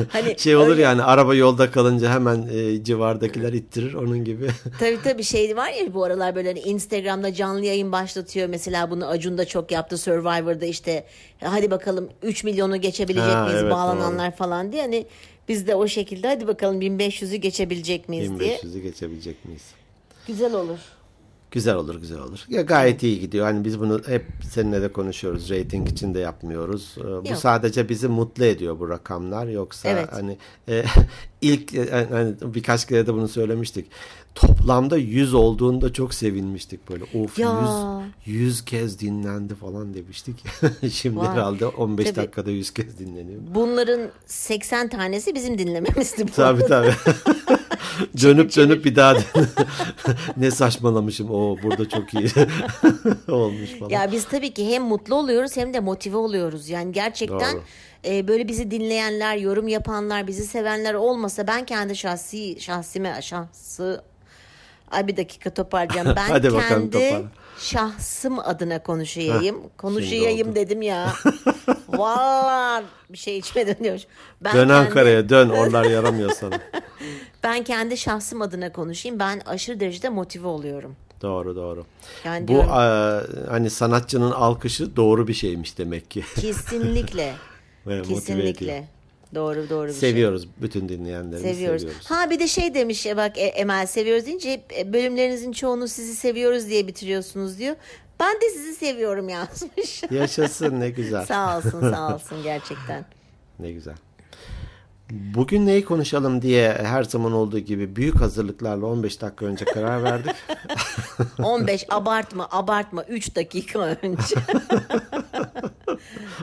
hani 0.08 0.38
şey 0.38 0.56
olur 0.56 0.70
öyle... 0.70 0.82
yani 0.82 1.02
araba 1.02 1.34
yolda 1.34 1.70
kalınca 1.70 2.10
hemen 2.10 2.48
e, 2.52 2.84
civardakiler 2.84 3.52
ittirir 3.52 3.94
onun 3.94 4.24
gibi. 4.24 4.48
tabii 4.80 4.98
tabii 5.04 5.22
şey 5.22 5.56
var 5.56 5.70
ya 5.70 5.94
bu 5.94 6.04
aralar 6.04 6.34
böyle 6.34 6.48
hani 6.48 6.60
Instagram'da 6.60 7.34
canlı 7.34 7.64
yayın 7.64 7.92
başlatıyor. 7.92 8.48
Mesela 8.48 8.90
bunu 8.90 9.06
Acun 9.06 9.38
da 9.38 9.44
çok 9.44 9.70
yaptı 9.70 9.98
Survivor'da 9.98 10.66
işte 10.66 11.06
hadi 11.40 11.70
bakalım 11.70 12.08
3 12.22 12.44
milyonu 12.44 12.76
geçebilecek 12.80 13.34
ha, 13.34 13.44
miyiz 13.44 13.60
evet, 13.62 13.72
bağlananlar 13.72 14.30
doğru. 14.30 14.36
falan 14.36 14.72
diye. 14.72 14.82
Hani 14.82 15.06
biz 15.48 15.66
de 15.66 15.74
o 15.74 15.88
şekilde 15.88 16.28
hadi 16.28 16.46
bakalım 16.46 16.80
1500'ü 16.80 17.36
geçebilecek 17.36 18.08
miyiz 18.08 18.30
1500'ü 18.30 18.40
diye. 18.40 18.56
1500'ü 18.56 18.82
geçebilecek 18.82 19.44
miyiz? 19.44 19.62
Güzel 20.26 20.54
olur. 20.54 20.78
Güzel 21.50 21.74
olur, 21.74 21.94
güzel 21.94 22.18
olur. 22.18 22.44
Ya 22.48 22.62
gayet 22.62 23.02
iyi 23.02 23.20
gidiyor. 23.20 23.46
Hani 23.46 23.64
biz 23.64 23.80
bunu 23.80 24.02
hep 24.06 24.24
seninle 24.50 24.82
de 24.82 24.92
konuşuyoruz. 24.92 25.50
Rating 25.50 25.88
için 25.88 26.14
de 26.14 26.18
yapmıyoruz. 26.18 26.94
Ee, 26.98 27.08
Yok. 27.08 27.26
Bu 27.30 27.36
sadece 27.36 27.88
bizi 27.88 28.08
mutlu 28.08 28.44
ediyor 28.44 28.78
bu 28.80 28.88
rakamlar. 28.88 29.46
Yoksa 29.46 29.88
evet. 29.88 30.08
hani 30.12 30.38
e, 30.68 30.84
ilk 31.40 31.74
e, 31.74 32.06
hani 32.10 32.34
birkaç 32.42 32.86
kere 32.86 33.06
de 33.06 33.14
bunu 33.14 33.28
söylemiştik. 33.28 33.86
Toplamda 34.34 34.96
100 34.96 35.34
olduğunda 35.34 35.92
çok 35.92 36.14
sevinmiştik 36.14 36.90
böyle. 36.90 37.04
Of 37.04 37.38
ya. 37.38 38.02
100 38.26 38.40
100 38.40 38.64
kez 38.64 39.00
dinlendi 39.00 39.54
falan 39.54 39.94
demiştik. 39.94 40.44
Şimdi 40.92 41.18
Vay. 41.18 41.28
herhalde 41.28 41.66
15 41.66 42.06
tabii. 42.06 42.16
dakikada 42.16 42.50
100 42.50 42.70
kez 42.70 42.98
dinleniyor. 42.98 43.40
Bunların 43.54 44.00
80 44.26 44.88
tanesi 44.88 45.34
bizim 45.34 45.58
dinlememizdi 45.58 46.28
bu. 46.28 46.32
Tabii 46.32 46.66
tabii. 46.66 46.94
dönüp 48.22 48.56
dönüp 48.56 48.84
bir 48.84 48.96
daha 48.96 49.14
ne 50.36 50.50
saçmalamışım 50.50 51.30
o 51.30 51.56
burada 51.62 51.88
çok 51.88 52.14
iyi 52.14 52.28
olmuş 53.28 53.70
falan. 53.78 53.90
Ya 53.90 54.12
biz 54.12 54.24
tabii 54.24 54.54
ki 54.54 54.68
hem 54.68 54.82
mutlu 54.82 55.14
oluyoruz 55.14 55.56
hem 55.56 55.74
de 55.74 55.80
motive 55.80 56.16
oluyoruz. 56.16 56.68
Yani 56.68 56.92
gerçekten 56.92 57.56
e, 58.04 58.28
böyle 58.28 58.48
bizi 58.48 58.70
dinleyenler, 58.70 59.36
yorum 59.36 59.68
yapanlar, 59.68 60.26
bizi 60.26 60.46
sevenler 60.46 60.94
olmasa 60.94 61.46
ben 61.46 61.66
kendi 61.66 61.96
şahsi 61.96 62.60
şahsime 62.60 63.22
şahsı 63.22 64.02
Ay 64.90 65.06
bir 65.06 65.16
dakika 65.16 65.50
toparlayacağım. 65.50 66.16
Ben 66.16 66.28
Hadi 66.28 66.48
kendi 66.48 66.90
toparla. 66.90 67.28
Şahsım 67.58 68.38
adına 68.38 68.82
konuşayım. 68.82 69.62
Heh, 69.62 69.68
konuşayım 69.76 70.54
dedim 70.54 70.82
ya. 70.82 71.12
Valla 71.88 72.84
bir 73.10 73.18
şey 73.18 73.38
içme 73.38 73.66
dönüyor. 73.66 74.00
Ben 74.40 74.52
dön 74.52 74.60
kendi... 74.60 74.72
Ankara'ya 74.72 75.28
dön 75.28 75.48
oralar 75.48 75.84
yaramıyor 75.84 76.30
sana. 76.30 76.60
ben 77.42 77.64
kendi 77.64 77.96
şahsım 77.96 78.42
adına 78.42 78.72
konuşayım. 78.72 79.18
Ben 79.18 79.40
aşırı 79.46 79.80
derecede 79.80 80.08
motive 80.08 80.46
oluyorum. 80.46 80.96
Doğru 81.22 81.56
doğru. 81.56 81.84
Yani 82.24 82.48
Bu 82.48 82.52
diyorum, 82.52 82.70
a, 82.72 83.22
hani 83.48 83.70
sanatçının 83.70 84.30
alkışı 84.30 84.96
doğru 84.96 85.28
bir 85.28 85.34
şeymiş 85.34 85.78
demek 85.78 86.10
ki. 86.10 86.24
Kesinlikle. 86.40 87.34
Kesinlikle. 88.08 88.88
Doğru 89.34 89.70
doğru 89.70 89.88
bir 89.88 89.92
şey. 89.92 90.00
Seviyoruz 90.00 90.42
şey. 90.42 90.50
bütün 90.62 90.88
dinleyenlerimizi 90.88 91.54
seviyoruz. 91.54 91.82
seviyoruz. 91.82 92.10
Ha 92.10 92.30
bir 92.30 92.38
de 92.38 92.48
şey 92.48 92.74
demiş 92.74 93.06
ya 93.06 93.16
bak 93.16 93.38
e, 93.38 93.40
Emel 93.42 93.86
seviyoruz 93.86 94.26
deyince 94.26 94.60
e, 94.78 94.92
bölümlerinizin 94.92 95.52
çoğunu 95.52 95.88
sizi 95.88 96.14
seviyoruz 96.16 96.68
diye 96.68 96.86
bitiriyorsunuz 96.86 97.58
diyor. 97.58 97.76
Ben 98.20 98.40
de 98.40 98.50
sizi 98.50 98.74
seviyorum 98.74 99.28
yazmış. 99.38 100.02
Yaşasın 100.10 100.80
ne 100.80 100.90
güzel. 100.90 101.26
sağ 101.26 101.58
olsun 101.58 101.80
sağ 101.80 102.14
olsun 102.14 102.42
gerçekten. 102.42 103.04
Ne 103.58 103.72
güzel. 103.72 103.94
Bugün 105.10 105.66
neyi 105.66 105.84
konuşalım 105.84 106.42
diye 106.42 106.72
her 106.72 107.02
zaman 107.02 107.32
olduğu 107.32 107.58
gibi 107.58 107.96
büyük 107.96 108.20
hazırlıklarla 108.20 108.86
15 108.86 109.20
dakika 109.20 109.46
önce 109.46 109.64
karar 109.64 110.02
verdik. 110.02 110.32
15 111.42 111.86
abartma 111.90 112.48
abartma 112.50 113.04
3 113.04 113.36
dakika 113.36 113.78
önce. 114.02 114.36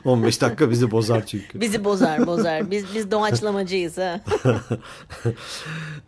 15 0.06 0.42
dakika 0.42 0.72
bizi 0.72 0.92
bozar 0.92 1.26
çünkü. 1.26 1.62
Bizi 1.62 1.84
bozar 1.84 2.28
bozar. 2.28 2.72
Biz 2.72 2.86
biz 2.96 3.12
doğaçlamacıyız 3.12 3.98
ha. 3.98 4.20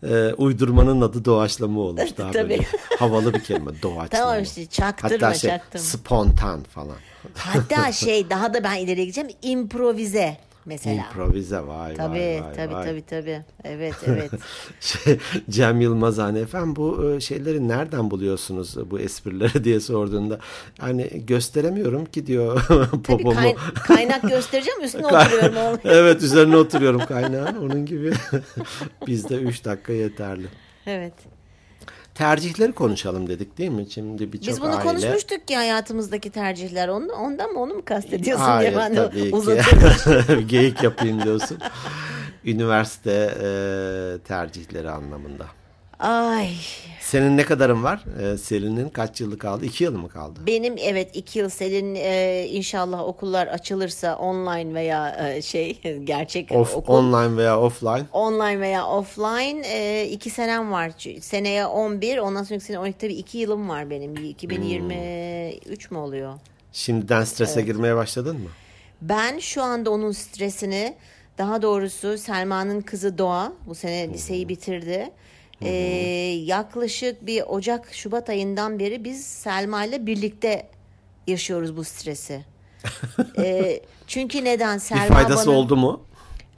e, 0.04 0.34
uydurmanın 0.38 1.01
adı 1.01 1.25
doğaçlama 1.25 1.80
olmuş. 1.82 2.18
Daha 2.18 2.32
Tabii. 2.32 2.50
böyle 2.50 2.66
havalı 3.00 3.34
bir 3.34 3.39
kelime 3.39 3.82
doğaçlama. 3.82 4.08
Tamam 4.10 4.44
işte 4.44 4.66
çaktırma 4.66 5.27
Hatta 5.27 5.34
şey 5.34 5.50
çaktırma. 5.50 5.86
spontan 5.86 6.63
falan. 6.63 6.98
Hatta 7.36 7.92
şey 7.92 8.30
daha 8.30 8.54
da 8.54 8.63
ben 8.63 8.75
ileriye 8.75 9.06
gideceğim 9.06 9.30
improvize 9.42 10.38
mesela. 10.67 10.95
İmprovize 10.95 11.59
vay 11.67 11.93
Tabii 11.93 12.13
vay 12.19 12.41
vay. 12.41 12.53
tabii 12.53 12.74
vay. 12.74 12.86
tabii 12.86 13.01
tabii. 13.05 13.41
Evet 13.63 13.95
evet. 14.07 14.31
Şey, 14.79 15.17
Cem 15.50 15.81
Yılmaz 15.81 16.17
hani 16.17 16.39
efendim 16.39 16.75
bu 16.75 17.12
e, 17.12 17.19
şeyleri 17.19 17.67
nereden 17.67 18.12
buluyorsunuz 18.12 18.91
bu 18.91 19.00
esprileri 19.00 19.63
diye 19.63 19.79
sorduğunda 19.79 20.39
hani 20.79 21.25
gösteremiyorum 21.27 22.05
ki 22.05 22.27
diyor 22.27 22.62
Tabii 22.67 23.01
popomu. 23.03 23.33
kay- 23.33 23.55
kaynak 23.88 24.21
göstereceğim 24.29 24.83
üstüne 24.83 25.05
oturuyorum. 25.07 25.79
evet 25.86 26.24
üzerine 26.24 26.57
oturuyorum 26.57 27.01
kaynağın 27.05 27.55
onun 27.57 27.86
gibi. 27.86 28.13
Bizde 29.07 29.36
3 29.36 29.65
dakika 29.65 29.93
yeterli. 29.93 30.47
Evet. 30.86 31.13
Tercihleri 32.17 32.71
konuşalım 32.71 33.27
dedik 33.27 33.57
değil 33.57 33.69
mi? 33.69 33.86
Şimdi 33.89 34.33
birçok 34.33 34.47
Biz 34.47 34.62
bunu 34.62 34.71
aile... 34.71 34.83
konuşmuştuk 34.83 35.50
ya 35.50 35.59
hayatımızleri 35.59 36.29
tercihler. 36.29 36.88
Onu, 36.88 37.12
ondan 37.12 37.51
mı 37.51 37.59
onu 37.59 37.74
mu 37.74 37.81
kastediyorsun 37.86 38.43
Hayır 38.45 38.69
diye 38.71 38.79
ben 38.79 38.95
de 38.95 39.09
ki. 39.09 39.36
uzatıyorum. 39.36 40.47
Geyik 40.47 40.83
yapayım 40.83 41.24
diyorsun. 41.24 41.57
Üniversite 42.45 43.12
e, 43.12 43.47
tercihleri 44.27 44.89
anlamında. 44.89 45.45
Ay 46.00 46.50
Senin 47.01 47.38
ne 47.38 47.44
kadarın 47.46 47.84
var? 47.84 48.04
E, 48.34 48.38
Selin'in 48.38 48.89
kaç 48.89 49.22
yılı 49.22 49.38
kaldı? 49.38 49.66
İki 49.66 49.84
yıl 49.84 49.98
mı 49.98 50.10
kaldı? 50.10 50.39
benim 50.48 50.75
evet 50.80 51.16
iki 51.16 51.39
yıl 51.39 51.50
Selin 51.50 51.96
e, 51.96 52.46
inşallah 52.51 53.04
okullar 53.04 53.48
açılırsa 53.48 54.16
online 54.18 54.74
veya 54.74 55.30
e, 55.30 55.42
şey 55.42 55.82
gerçek 56.04 56.51
Off, 56.51 56.75
okul. 56.75 56.94
online 56.94 57.38
veya 57.38 57.60
offline. 57.60 58.06
Online 58.13 58.60
veya 58.60 58.86
offline 58.88 59.62
e, 59.68 60.08
iki 60.12 60.30
senem 60.30 60.72
var. 60.72 60.92
Seneye 61.22 61.66
11 61.66 62.18
ondan 62.18 62.44
sonraki 62.44 62.66
sene 62.66 62.80
12 62.80 62.98
tabii 62.98 63.13
iki 63.13 63.38
yılım 63.38 63.70
var 63.70 63.89
benim. 63.89 64.16
2023 64.16 65.92
mü 65.92 65.98
oluyor? 65.98 66.34
Şimdiden 66.74 67.24
strese 67.24 67.62
girmeye 67.62 67.96
başladın 67.96 68.36
mı? 68.36 68.50
Ben 69.01 69.39
şu 69.39 69.63
anda 69.63 69.92
onun 69.92 70.12
stresini 70.12 70.96
daha 71.38 71.62
doğrusu 71.62 72.18
Selma'nın 72.18 72.82
kızı 72.82 73.18
Doğa 73.18 73.54
bu 73.68 73.75
sene 73.75 74.10
liseyi 74.13 74.50
bitirdi. 74.50 75.10
Ee, 75.61 75.69
yaklaşık 76.45 77.25
bir 77.25 77.41
Ocak 77.41 77.93
Şubat 77.93 78.29
ayından 78.29 78.79
beri 78.79 79.03
biz 79.03 79.25
Selma 79.25 79.85
ile 79.85 80.05
birlikte 80.05 80.67
yaşıyoruz 81.27 81.77
bu 81.77 81.83
stresi. 81.83 82.41
Ee, 83.37 83.81
çünkü 84.07 84.43
neden 84.43 84.75
Bir 84.75 84.81
Selma 84.81 85.05
faydası 85.07 85.47
bana- 85.47 85.57
oldu 85.57 85.75
mu? 85.75 86.01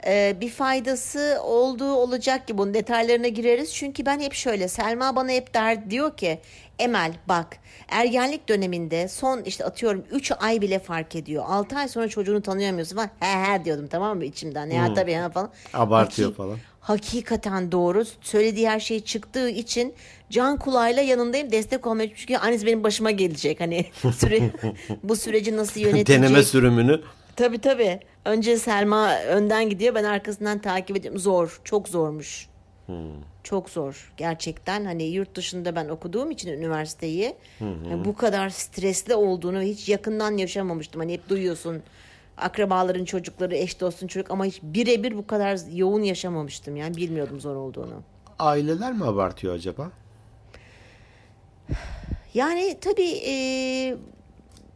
Ee, 0.06 0.36
bir 0.40 0.50
faydası 0.50 1.38
olduğu 1.44 1.92
olacak 1.92 2.46
ki 2.48 2.58
bunun 2.58 2.74
detaylarına 2.74 3.28
gireriz. 3.28 3.74
Çünkü 3.74 4.06
ben 4.06 4.20
hep 4.20 4.34
şöyle 4.34 4.68
Selma 4.68 5.16
bana 5.16 5.30
hep 5.30 5.54
der 5.54 5.90
diyor 5.90 6.16
ki 6.16 6.40
Emel 6.78 7.12
bak 7.28 7.56
ergenlik 7.88 8.48
döneminde 8.48 9.08
son 9.08 9.42
işte 9.42 9.64
atıyorum 9.64 10.04
3 10.10 10.32
ay 10.40 10.60
bile 10.60 10.78
fark 10.78 11.16
ediyor. 11.16 11.44
6 11.48 11.76
ay 11.78 11.88
sonra 11.88 12.08
çocuğunu 12.08 12.42
tanıyamıyorsun 12.42 12.96
falan. 12.96 13.10
He 13.20 13.52
he 13.52 13.64
diyordum 13.64 13.86
tamam 13.86 14.16
mı 14.16 14.24
içimden. 14.24 14.66
Ya 14.70 14.94
tabii 14.94 15.14
ha 15.14 15.30
falan. 15.30 15.50
Abartıyor 15.74 16.34
falan. 16.34 16.58
Hakikaten 16.80 17.72
doğru. 17.72 18.04
Söylediği 18.20 18.68
her 18.68 18.80
şey 18.80 19.00
çıktığı 19.00 19.50
için 19.50 19.94
can 20.30 20.58
kulağıyla 20.58 21.02
yanındayım 21.02 21.52
destek 21.52 21.86
olmaya. 21.86 22.08
Çünkü 22.14 22.36
annesi 22.36 22.66
benim 22.66 22.84
başıma 22.84 23.10
gelecek. 23.10 23.60
Hani 23.60 23.86
süre, 24.16 24.50
bu 25.02 25.16
süreci 25.16 25.56
nasıl 25.56 25.80
yönetecek? 25.80 26.08
Deneme 26.22 26.42
sürümünü. 26.42 27.00
Tabii 27.36 27.58
tabii. 27.58 28.00
Önce 28.24 28.56
Selma 28.56 29.18
önden 29.20 29.70
gidiyor. 29.70 29.94
Ben 29.94 30.04
arkasından 30.04 30.58
takip 30.58 30.96
ediyorum. 30.96 31.20
Zor. 31.20 31.60
Çok 31.64 31.88
zormuş. 31.88 32.48
Çok 33.44 33.70
zor. 33.70 34.12
Gerçekten 34.16 34.84
hani 34.84 35.02
yurt 35.02 35.34
dışında 35.34 35.76
ben 35.76 35.88
okuduğum 35.88 36.30
için 36.30 36.48
üniversiteyi 36.52 37.34
hani 37.58 38.04
bu 38.04 38.16
kadar 38.16 38.50
stresli 38.50 39.14
olduğunu 39.14 39.62
hiç 39.62 39.88
yakından 39.88 40.36
yaşamamıştım. 40.36 41.00
Hani 41.00 41.12
hep 41.12 41.28
duyuyorsun 41.28 41.82
akrabaların 42.36 43.04
çocukları, 43.04 43.56
eş 43.56 43.80
dostun 43.80 44.06
çocuk 44.06 44.30
ama 44.30 44.44
hiç 44.44 44.62
birebir 44.62 45.18
bu 45.18 45.26
kadar 45.26 45.58
yoğun 45.72 46.02
yaşamamıştım. 46.02 46.76
Yani 46.76 46.96
bilmiyordum 46.96 47.40
zor 47.40 47.56
olduğunu. 47.56 48.02
Aileler 48.38 48.92
mi 48.92 49.04
abartıyor 49.04 49.54
acaba? 49.54 49.90
Yani 52.34 52.78
tabii 52.80 53.12
e, 53.26 53.34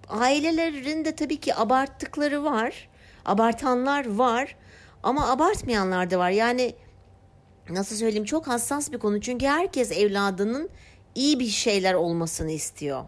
ailelerin 0.08 1.04
de 1.04 1.16
tabii 1.16 1.36
ki 1.36 1.54
abarttıkları 1.54 2.44
var. 2.44 2.88
Abartanlar 3.24 4.06
var. 4.14 4.56
Ama 5.02 5.30
abartmayanlar 5.30 6.10
da 6.10 6.18
var. 6.18 6.30
Yani 6.30 6.74
nasıl 7.70 7.96
söyleyeyim 7.96 8.24
çok 8.24 8.48
hassas 8.48 8.92
bir 8.92 8.98
konu. 8.98 9.20
Çünkü 9.20 9.46
herkes 9.46 9.92
evladının 9.92 10.70
iyi 11.14 11.40
bir 11.40 11.48
şeyler 11.48 11.94
olmasını 11.94 12.50
istiyor. 12.50 13.04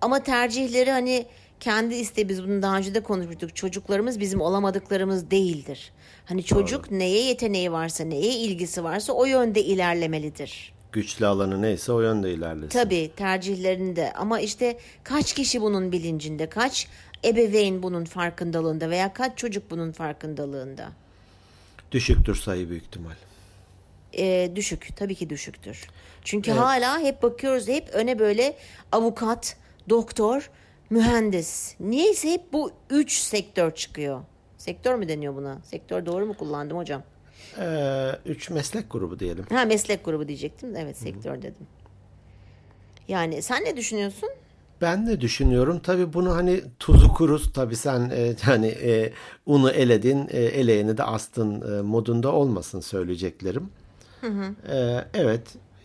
Ama 0.00 0.22
tercihleri 0.22 0.90
hani 0.90 1.26
kendi 1.60 1.94
iste 1.94 2.28
biz 2.28 2.44
bunu 2.44 2.62
daha 2.62 2.76
önce 2.76 2.94
de 2.94 3.02
konuşmuştuk. 3.02 3.56
Çocuklarımız 3.56 4.20
bizim 4.20 4.40
olamadıklarımız 4.40 5.30
değildir. 5.30 5.92
Hani 6.24 6.44
çocuk 6.44 6.90
neye 6.90 7.22
yeteneği 7.22 7.72
varsa, 7.72 8.04
neye 8.04 8.34
ilgisi 8.34 8.84
varsa 8.84 9.12
o 9.12 9.24
yönde 9.24 9.62
ilerlemelidir. 9.64 10.72
Güçlü 10.92 11.26
alanı 11.26 11.62
neyse 11.62 11.92
o 11.92 12.00
yönde 12.00 12.32
ilerlesin. 12.32 12.68
Tabii 12.68 13.10
tercihlerinde 13.16 14.12
ama 14.12 14.40
işte 14.40 14.78
kaç 15.04 15.32
kişi 15.32 15.62
bunun 15.62 15.92
bilincinde, 15.92 16.48
kaç 16.48 16.88
ebeveyn 17.24 17.82
bunun 17.82 18.04
farkındalığında 18.04 18.90
veya 18.90 19.12
kaç 19.12 19.38
çocuk 19.38 19.70
bunun 19.70 19.92
farkındalığında? 19.92 20.88
Düşüktür 21.92 22.34
sayı 22.34 22.68
büyük 22.70 22.82
ihtimal. 22.84 23.14
Ee, 24.18 24.50
düşük, 24.56 24.96
tabii 24.96 25.14
ki 25.14 25.30
düşüktür. 25.30 25.86
Çünkü 26.24 26.50
hala 26.50 27.00
hep 27.00 27.22
bakıyoruz 27.22 27.68
hep 27.68 27.88
öne 27.92 28.18
böyle 28.18 28.56
avukat, 28.92 29.56
doktor, 29.88 30.50
mühendis. 30.90 31.74
Niyeyse 31.80 32.30
hep 32.30 32.52
bu 32.52 32.70
üç 32.90 33.18
sektör 33.18 33.70
çıkıyor. 33.70 34.20
Sektör 34.58 34.94
mü 34.94 35.08
deniyor 35.08 35.36
buna? 35.36 35.58
Sektör 35.64 36.06
doğru 36.06 36.26
mu 36.26 36.34
kullandım 36.34 36.76
hocam? 36.78 37.02
Ee, 37.58 38.10
üç 38.26 38.50
meslek 38.50 38.90
grubu 38.90 39.18
diyelim. 39.18 39.44
Ha 39.52 39.64
meslek 39.64 40.04
grubu 40.04 40.28
diyecektim. 40.28 40.76
Evet 40.76 40.96
sektör 40.96 41.38
dedim. 41.38 41.66
Yani 43.08 43.42
sen 43.42 43.64
ne 43.64 43.76
düşünüyorsun? 43.76 44.28
Ben 44.80 45.06
de 45.06 45.20
düşünüyorum. 45.20 45.78
Tabii 45.82 46.12
bunu 46.12 46.34
hani 46.36 46.60
tuzu 46.78 47.14
kuruz. 47.14 47.52
Tabii 47.52 47.76
sen 47.76 48.10
e, 48.14 48.34
hani 48.42 48.66
e, 48.66 49.12
unu 49.46 49.70
eledin, 49.70 50.28
e, 50.30 50.38
eleğini 50.40 50.96
de 50.96 51.02
astın 51.02 51.78
e, 51.78 51.82
modunda 51.82 52.32
olmasın 52.32 52.80
söyleyeceklerim. 52.80 53.70
E, 54.70 55.04
evet, 55.14 55.42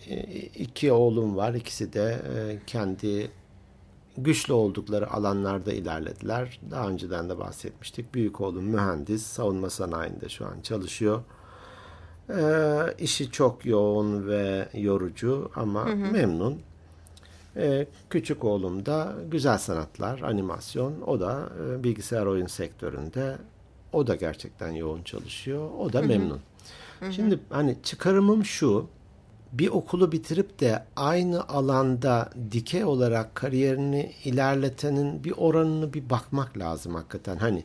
e, 0.10 0.16
iki 0.42 0.92
oğlum 0.92 1.36
var. 1.36 1.54
İkisi 1.54 1.94
de 1.94 2.20
e, 2.36 2.60
kendi 2.68 3.32
güçlü 4.18 4.54
oldukları 4.54 5.12
alanlarda 5.12 5.74
ilerlediler. 5.74 6.60
Daha 6.72 6.90
önceden 6.90 7.30
de 7.30 7.40
bahsetmiştik. 7.40 8.14
Büyük 8.14 8.42
oğlum 8.42 8.64
mühendis, 8.64 9.24
savunma 9.24 9.70
sanayinde 9.70 10.30
şu 10.30 10.46
an 10.46 10.62
çalışıyor. 10.64 11.22
E, 12.30 12.42
işi 13.00 13.32
çok 13.32 13.66
yoğun 13.66 14.28
ve 14.28 14.70
yorucu 14.74 15.52
ama 15.56 15.84
memnun. 15.86 16.62
Ee, 17.56 17.88
küçük 18.10 18.44
oğlum 18.44 18.86
da 18.86 19.16
güzel 19.32 19.58
sanatlar, 19.58 20.20
animasyon. 20.20 21.02
O 21.02 21.20
da 21.20 21.50
e, 21.70 21.84
bilgisayar 21.84 22.26
oyun 22.26 22.48
sektöründe. 22.48 23.38
O 23.94 24.08
da 24.08 24.16
gerçekten 24.16 24.72
yoğun 24.72 25.04
çalışıyor. 25.04 25.70
O 25.80 25.94
da 25.94 26.02
memnun. 26.02 26.40
Şimdi 27.12 27.40
hani 27.50 27.78
çıkarımım 27.84 28.46
şu. 28.46 28.88
Bir 29.54 29.68
okulu 29.68 30.12
bitirip 30.12 30.60
de 30.60 30.86
aynı 30.96 31.48
alanda 31.48 32.30
dikey 32.52 32.86
olarak 32.86 33.36
kariyerini 33.36 34.12
ilerletenin 34.26 35.24
bir 35.24 35.34
oranını 35.38 35.94
bir 35.94 36.10
bakmak 36.10 36.58
lazım 36.58 36.96
hakikaten. 36.96 37.38
Hani 37.38 37.64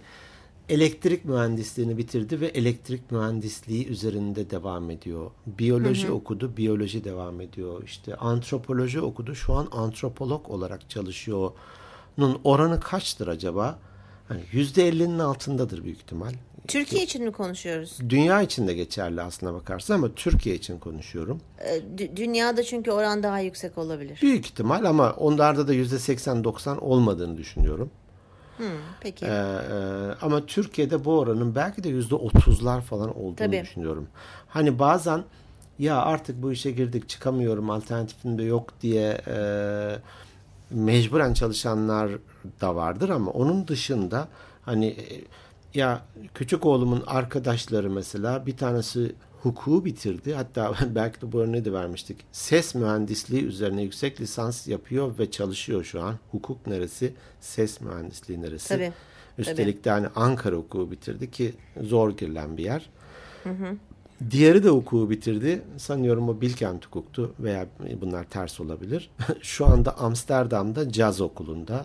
elektrik 0.68 1.24
mühendisliğini 1.24 1.98
bitirdi 1.98 2.40
ve 2.40 2.46
elektrik 2.46 3.10
mühendisliği 3.10 3.88
üzerinde 3.88 4.50
devam 4.50 4.90
ediyor. 4.90 5.30
Biyoloji 5.46 6.10
okudu, 6.10 6.56
biyoloji 6.56 7.04
devam 7.04 7.40
ediyor. 7.40 7.82
İşte 7.84 8.16
antropoloji 8.16 9.00
okudu, 9.00 9.34
şu 9.34 9.54
an 9.54 9.68
antropolog 9.72 10.50
olarak 10.50 10.90
çalışıyor. 10.90 11.50
Nun 12.18 12.40
oranı 12.44 12.80
kaçtır 12.80 13.28
acaba? 13.28 13.78
Hani 14.28 14.40
%50'nin 14.52 15.18
altındadır 15.18 15.84
büyük 15.84 15.98
ihtimal. 15.98 16.32
Türkiye 16.68 17.02
için 17.02 17.24
mi 17.24 17.32
konuşuyoruz? 17.32 17.98
Dünya 18.08 18.42
için 18.42 18.68
de 18.68 18.74
geçerli 18.74 19.22
aslına 19.22 19.54
bakarsın 19.54 19.94
ama 19.94 20.08
Türkiye 20.16 20.54
için 20.54 20.78
konuşuyorum. 20.78 21.40
Dü- 21.96 22.16
dünyada 22.16 22.62
çünkü 22.62 22.90
oran 22.90 23.22
daha 23.22 23.38
yüksek 23.40 23.78
olabilir. 23.78 24.18
Büyük 24.22 24.46
ihtimal 24.46 24.84
ama 24.84 25.12
onlarda 25.12 25.68
da 25.68 25.74
%80-90 25.74 26.78
olmadığını 26.78 27.36
düşünüyorum. 27.36 27.90
Hmm, 28.56 28.66
peki. 29.00 29.24
Ee, 29.26 29.28
e, 29.28 29.74
ama 30.22 30.46
Türkiye'de 30.46 31.04
bu 31.04 31.18
oranın 31.18 31.54
belki 31.54 31.84
de 31.84 31.88
yüzde 31.88 32.14
otuzlar 32.14 32.80
falan 32.80 33.16
olduğunu 33.18 33.36
Tabii. 33.36 33.60
düşünüyorum. 33.62 34.08
Hani 34.48 34.78
bazen 34.78 35.22
ya 35.78 36.02
artık 36.02 36.42
bu 36.42 36.52
işe 36.52 36.70
girdik 36.70 37.08
çıkamıyorum 37.08 37.70
alternatifim 37.70 38.38
de 38.38 38.42
yok 38.42 38.72
diye 38.82 39.20
e, 39.26 39.36
mecburen 40.70 41.34
çalışanlar 41.34 42.10
da 42.60 42.76
vardır 42.76 43.08
ama 43.08 43.30
onun 43.30 43.68
dışında 43.68 44.28
hani 44.62 44.86
e, 44.86 45.06
ya 45.74 46.02
küçük 46.34 46.66
oğlumun 46.66 47.04
arkadaşları 47.06 47.90
mesela 47.90 48.46
bir 48.46 48.56
tanesi 48.56 49.14
hukuku 49.42 49.84
bitirdi. 49.84 50.34
Hatta 50.34 50.74
belki 50.94 51.20
de 51.20 51.32
bu 51.32 51.40
örneği 51.40 51.64
de 51.64 51.72
vermiştik. 51.72 52.24
Ses 52.32 52.74
mühendisliği 52.74 53.44
üzerine 53.44 53.82
yüksek 53.82 54.20
lisans 54.20 54.66
yapıyor 54.66 55.18
ve 55.18 55.30
çalışıyor 55.30 55.84
şu 55.84 56.02
an. 56.02 56.14
Hukuk 56.30 56.66
neresi? 56.66 57.14
Ses 57.40 57.80
mühendisliği 57.80 58.42
neresi? 58.42 58.68
Tabii. 58.68 58.92
Üstelik 59.38 59.84
de 59.84 59.90
hani 59.90 60.06
Ankara 60.16 60.56
hukuku 60.56 60.90
bitirdi 60.90 61.30
ki 61.30 61.54
zor 61.80 62.10
girilen 62.10 62.56
bir 62.56 62.64
yer. 62.64 62.90
Hı 63.44 63.50
hı. 63.50 63.76
Diğeri 64.30 64.64
de 64.64 64.68
hukuku 64.68 65.10
bitirdi. 65.10 65.62
Sanıyorum 65.76 66.28
o 66.28 66.40
Bilkent 66.40 66.86
hukuktu 66.86 67.34
veya 67.40 67.66
bunlar 68.00 68.24
ters 68.24 68.60
olabilir. 68.60 69.10
Şu 69.42 69.66
anda 69.66 69.98
Amsterdam'da 69.98 70.92
caz 70.92 71.20
okulunda 71.20 71.84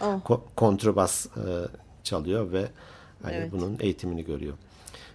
oh. 0.00 0.40
kontrabas 0.56 1.26
çalıyor 2.04 2.52
ve 2.52 2.68
hani 3.24 3.34
evet. 3.34 3.52
bunun 3.52 3.76
eğitimini 3.80 4.24
görüyor. 4.24 4.54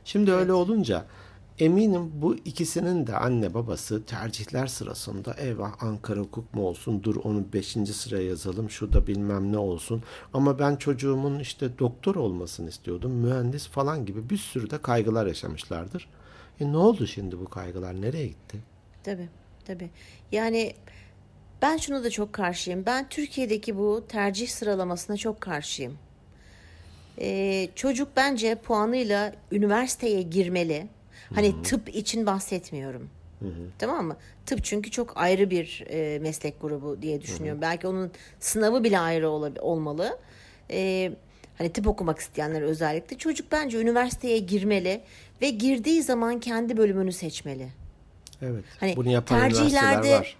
Şimdi 0.05 0.31
evet. 0.31 0.39
öyle 0.39 0.53
olunca 0.53 1.05
eminim 1.59 2.11
bu 2.13 2.35
ikisinin 2.35 3.07
de 3.07 3.17
anne 3.17 3.53
babası 3.53 4.05
tercihler 4.05 4.67
sırasında 4.67 5.33
eyvah 5.33 5.83
Ankara 5.83 6.19
hukuk 6.19 6.53
mu 6.53 6.67
olsun 6.67 7.03
dur 7.03 7.15
onu 7.23 7.53
beşinci 7.53 7.93
sıraya 7.93 8.27
yazalım 8.27 8.69
şurada 8.69 9.07
bilmem 9.07 9.51
ne 9.51 9.57
olsun 9.57 10.03
ama 10.33 10.59
ben 10.59 10.75
çocuğumun 10.75 11.39
işte 11.39 11.79
doktor 11.79 12.15
olmasını 12.15 12.69
istiyordum 12.69 13.11
mühendis 13.11 13.67
falan 13.67 14.05
gibi 14.05 14.29
bir 14.29 14.37
sürü 14.37 14.69
de 14.69 14.77
kaygılar 14.81 15.27
yaşamışlardır. 15.27 16.09
E 16.59 16.71
ne 16.71 16.77
oldu 16.77 17.07
şimdi 17.07 17.39
bu 17.39 17.45
kaygılar? 17.45 18.01
Nereye 18.01 18.27
gitti? 18.27 18.57
Tabii, 19.03 19.29
tabii. 19.65 19.89
Yani 20.31 20.73
ben 21.61 21.77
şunu 21.77 22.03
da 22.03 22.09
çok 22.09 22.33
karşıyım. 22.33 22.85
Ben 22.85 23.09
Türkiye'deki 23.09 23.77
bu 23.77 24.03
tercih 24.07 24.47
sıralamasına 24.47 25.17
çok 25.17 25.41
karşıyım. 25.41 25.97
Ee, 27.21 27.69
çocuk 27.75 28.07
bence 28.15 28.55
puanıyla 28.55 29.33
üniversiteye 29.51 30.21
girmeli. 30.21 30.87
Hani 31.35 31.53
Hı-hı. 31.53 31.63
tıp 31.63 31.95
için 31.95 32.25
bahsetmiyorum. 32.25 33.09
Hı-hı. 33.39 33.69
Tamam 33.79 34.05
mı? 34.05 34.17
Tıp 34.45 34.63
çünkü 34.63 34.91
çok 34.91 35.17
ayrı 35.17 35.49
bir 35.49 35.83
e, 35.89 36.19
meslek 36.19 36.61
grubu 36.61 37.01
diye 37.01 37.21
düşünüyorum. 37.21 37.61
Hı-hı. 37.61 37.71
Belki 37.71 37.87
onun 37.87 38.11
sınavı 38.39 38.83
bile 38.83 38.99
ayrı 38.99 39.29
ol- 39.29 39.55
olmalı. 39.59 40.19
Ee, 40.71 41.11
hani 41.57 41.69
tıp 41.73 41.87
okumak 41.87 42.19
isteyenler 42.19 42.61
özellikle 42.61 43.17
çocuk 43.17 43.51
bence 43.51 43.77
üniversiteye 43.77 44.37
girmeli 44.37 45.01
ve 45.41 45.49
girdiği 45.49 46.03
zaman 46.03 46.39
kendi 46.39 46.77
bölümünü 46.77 47.11
seçmeli. 47.11 47.67
Evet. 48.41 48.63
Hani 48.79 48.95
bunu 48.95 49.09
yapan 49.09 49.39
tercihlerde 49.39 50.11
var. 50.11 50.37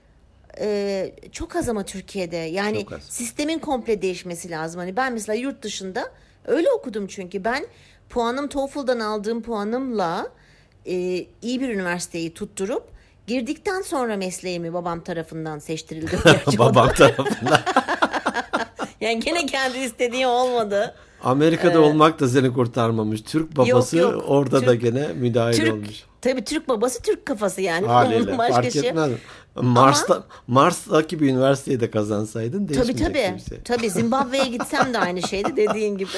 E, 0.59 1.11
çok 1.31 1.55
az 1.55 1.69
ama 1.69 1.85
Türkiye'de 1.85 2.37
yani 2.37 2.85
sistemin 3.09 3.59
komple 3.59 4.01
değişmesi 4.01 4.49
lazım. 4.49 4.79
Hani 4.79 4.95
ben 4.95 5.13
mesela 5.13 5.35
yurt 5.35 5.63
dışında 5.63 6.11
öyle 6.45 6.71
okudum 6.71 7.07
çünkü 7.07 7.43
ben 7.43 7.65
puanım 8.09 8.47
TOEFL'dan 8.47 8.99
aldığım 8.99 9.41
puanımla 9.41 10.27
e, 10.85 10.95
iyi 11.41 11.61
bir 11.61 11.69
üniversiteyi 11.69 12.33
tutturup 12.33 12.83
girdikten 13.27 13.81
sonra 13.81 14.17
mesleğimi 14.17 14.73
babam 14.73 15.03
tarafından 15.03 15.59
seçtirildi. 15.59 16.17
babam 16.57 16.93
tarafından. 16.93 17.61
yani 19.01 19.19
gene 19.19 19.45
kendi 19.45 19.77
istediği 19.77 20.27
olmadı. 20.27 20.95
Amerika'da 21.23 21.73
ee, 21.73 21.77
olmak 21.77 22.19
da 22.19 22.27
seni 22.27 22.53
kurtarmamış. 22.53 23.21
Türk 23.21 23.57
babası 23.57 23.97
yok, 23.97 24.13
yok. 24.13 24.23
orada 24.27 24.59
Türk, 24.59 24.69
da 24.69 24.75
gene 24.75 25.07
müdahil 25.07 25.57
Türk, 25.57 25.73
olmuş. 25.73 26.03
Tabii 26.21 26.43
Türk 26.43 26.67
babası 26.67 27.01
Türk 27.01 27.25
kafası 27.25 27.61
yani. 27.61 27.87
Haliyle 27.87 28.37
başka 28.37 28.53
fark 28.53 28.71
şey. 28.71 28.87
etmez. 28.87 29.11
Mars'ta, 29.55 30.13
Ama, 30.13 30.25
Mars'taki 30.47 31.19
bir 31.19 31.29
üniversiteyi 31.29 31.79
de 31.79 31.91
kazansaydın 31.91 32.67
değişmeyecek 32.67 33.07
tabii, 33.07 33.13
tabii. 33.13 33.49
Şey. 33.49 33.57
Tabii 33.63 33.89
Zimbabwe'ye 33.89 34.47
gitsem 34.47 34.93
de 34.93 34.99
aynı 34.99 35.21
şeydi 35.21 35.55
dediğin 35.55 35.97
gibi. 35.97 36.09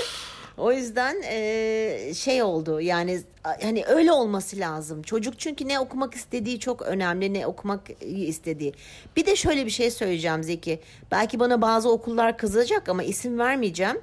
O 0.58 0.72
yüzden 0.72 1.16
e, 1.26 2.14
şey 2.16 2.44
oldu 2.44 2.82
yani 2.82 3.22
hani 3.62 3.86
öyle 3.86 4.12
olması 4.12 4.60
lazım. 4.60 5.02
Çocuk 5.02 5.40
çünkü 5.40 5.68
ne 5.68 5.80
okumak 5.80 6.14
istediği 6.14 6.60
çok 6.60 6.82
önemli 6.82 7.34
ne 7.34 7.48
okumak 7.48 7.82
istediği. 8.02 8.74
Bir 9.16 9.26
de 9.26 9.36
şöyle 9.36 9.66
bir 9.66 9.72
şey 9.72 9.92
söyleyeceğim 9.92 10.44
Zeki. 10.44 10.80
Belki 11.12 11.40
bana 11.40 11.62
bazı 11.62 11.92
okullar 11.92 12.38
kızacak 12.38 12.90
ama 12.90 13.04
isim 13.04 13.40
vermeyeceğim. 13.40 13.98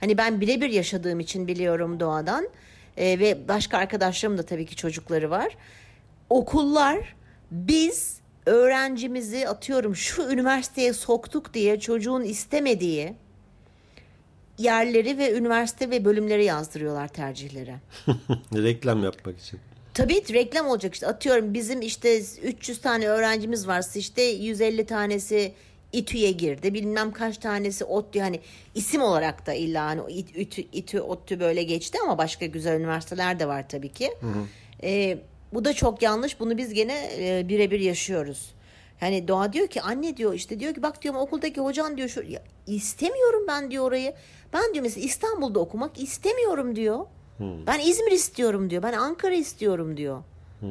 Hani 0.00 0.18
ben 0.18 0.40
birebir 0.40 0.70
yaşadığım 0.70 1.20
için 1.20 1.48
biliyorum 1.48 2.00
doğadan 2.00 2.48
e, 2.96 3.18
ve 3.18 3.48
başka 3.48 3.78
arkadaşlarım 3.78 4.38
da 4.38 4.42
tabii 4.42 4.66
ki 4.66 4.76
çocukları 4.76 5.30
var. 5.30 5.56
Okullar 6.30 7.16
biz 7.50 8.20
öğrencimizi 8.46 9.48
atıyorum 9.48 9.96
şu 9.96 10.22
üniversiteye 10.22 10.92
soktuk 10.92 11.54
diye 11.54 11.80
çocuğun 11.80 12.22
istemediği 12.22 13.14
yerleri 14.58 15.18
ve 15.18 15.32
üniversite 15.32 15.90
ve 15.90 16.04
bölümleri 16.04 16.44
yazdırıyorlar 16.44 17.08
tercihlere. 17.08 17.74
reklam 18.54 19.04
yapmak 19.04 19.38
için. 19.38 19.60
Tabii 19.94 20.34
reklam 20.34 20.66
olacak 20.66 20.94
işte 20.94 21.06
atıyorum 21.06 21.54
bizim 21.54 21.82
işte 21.82 22.20
300 22.42 22.80
tane 22.80 23.08
öğrencimiz 23.08 23.68
varsa 23.68 23.98
işte 23.98 24.22
150 24.22 24.86
tanesi 24.86 25.52
İTÜ'ye 25.92 26.30
girdi. 26.30 26.74
Bilmem 26.74 27.12
kaç 27.12 27.38
tanesi 27.38 27.84
ODTÜ 27.84 28.20
hani 28.20 28.40
isim 28.74 29.02
olarak 29.02 29.46
da 29.46 29.52
illa 29.54 29.84
hani 29.84 30.12
İTÜ, 30.12 30.62
İTÜ, 30.72 31.00
ODTÜ 31.00 31.40
böyle 31.40 31.62
geçti 31.62 31.98
ama 32.04 32.18
başka 32.18 32.46
güzel 32.46 32.80
üniversiteler 32.80 33.38
de 33.38 33.48
var 33.48 33.68
tabii 33.68 33.92
ki. 33.92 34.10
Hı 34.20 34.26
hı. 34.26 34.46
E, 34.82 35.18
bu 35.52 35.64
da 35.64 35.72
çok 35.72 36.02
yanlış. 36.02 36.40
Bunu 36.40 36.58
biz 36.58 36.74
gene 36.74 37.10
e, 37.18 37.48
birebir 37.48 37.80
yaşıyoruz. 37.80 38.54
hani 39.00 39.28
Doğa 39.28 39.52
diyor 39.52 39.66
ki 39.66 39.82
anne 39.82 40.16
diyor 40.16 40.34
işte 40.34 40.60
diyor 40.60 40.74
ki 40.74 40.82
bak 40.82 41.02
diyorum 41.02 41.20
okuldaki 41.20 41.60
hocan 41.60 41.96
diyor 41.96 42.08
şu 42.08 42.22
ya, 42.22 42.42
istemiyorum 42.66 43.44
ben 43.48 43.70
diyor 43.70 43.84
orayı. 43.84 44.14
Ben 44.52 44.74
diyor 44.74 44.82
mesela 44.82 45.06
İstanbul'da 45.06 45.60
okumak 45.60 46.00
istemiyorum 46.00 46.76
diyor. 46.76 47.06
Hmm. 47.36 47.66
Ben 47.66 47.80
İzmir 47.80 48.12
istiyorum 48.12 48.70
diyor. 48.70 48.82
Ben 48.82 48.92
Ankara 48.92 49.34
istiyorum 49.34 49.96
diyor. 49.96 50.22
Hmm. 50.60 50.68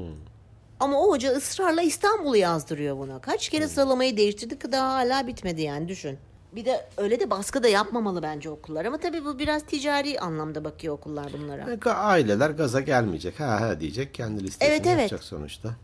Ama 0.80 1.02
o 1.02 1.10
hoca 1.10 1.32
ısrarla 1.32 1.82
İstanbul'u 1.82 2.38
yazdırıyor 2.38 2.98
buna. 2.98 3.22
Kaç 3.22 3.50
kere 3.50 3.68
sıralamayı 3.68 4.18
değiştirdik 4.18 4.72
daha 4.72 4.94
hala 4.94 5.28
bitmedi 5.28 5.62
yani 5.62 5.88
düşün. 5.88 6.18
Bir 6.56 6.66
de 6.66 6.86
öyle 6.98 7.20
de 7.20 7.30
baskı 7.30 7.64
da 7.64 7.68
yapmamalı 7.68 8.24
bence 8.24 8.50
okullar. 8.50 8.86
Ama 8.86 8.98
tabii 8.98 9.26
bu 9.26 9.40
biraz 9.40 9.64
ticari 9.66 10.20
anlamda 10.20 10.64
bakıyor 10.64 10.94
okullar 10.94 11.34
bunlara. 11.34 11.78
E, 11.86 11.90
aileler 11.90 12.50
gaza 12.50 12.82
gelmeyecek. 12.82 13.40
Ha 13.40 13.62
ha 13.62 13.80
diyecek. 13.80 14.14
Kendi 14.14 14.44
listesini 14.44 14.76
evet, 14.76 14.88
evet. 14.88 14.98
yapacak 14.98 15.24
sonuçta. 15.24 15.76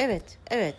Evet, 0.00 0.38
evet. 0.50 0.74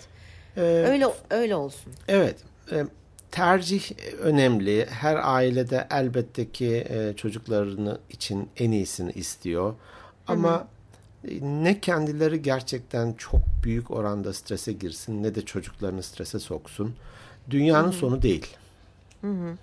Ee, 0.58 0.62
öyle 0.62 1.08
öyle 1.30 1.56
olsun. 1.56 1.94
Evet. 2.08 2.36
E, 2.72 2.86
tercih 3.32 3.92
önemli. 4.20 4.86
Her 4.90 5.16
ailede 5.24 5.88
elbette 5.92 6.52
ki 6.52 6.88
e, 6.90 7.14
çocuklarını 7.18 8.00
için 8.10 8.50
en 8.58 8.72
iyisini 8.72 9.12
istiyor. 9.12 9.74
Ama 10.28 10.52
Hı-hı 10.52 10.68
ne 11.42 11.80
kendileri 11.80 12.42
gerçekten 12.42 13.14
çok 13.14 13.42
büyük 13.64 13.92
oranda 13.92 14.34
strese 14.34 14.74
girsin 14.74 15.24
ne 15.24 15.36
de 15.36 15.46
çocuklarını 15.46 16.04
strese 16.04 16.40
soksun. 16.40 16.96
Dünyanın 17.50 17.88
Hı-hı. 17.88 17.98
sonu 17.98 18.22
değil. 18.22 18.48
Hı-hı. 19.22 19.58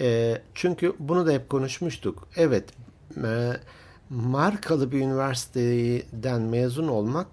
E, 0.00 0.38
çünkü 0.54 0.92
bunu 0.98 1.26
da 1.26 1.32
hep 1.32 1.48
konuşmuştuk. 1.48 2.28
Evet 2.36 2.64
e, 3.24 3.52
markalı 4.10 4.92
bir 4.92 5.00
üniversiteden 5.00 6.40
mezun 6.42 6.88
olmak 6.88 7.26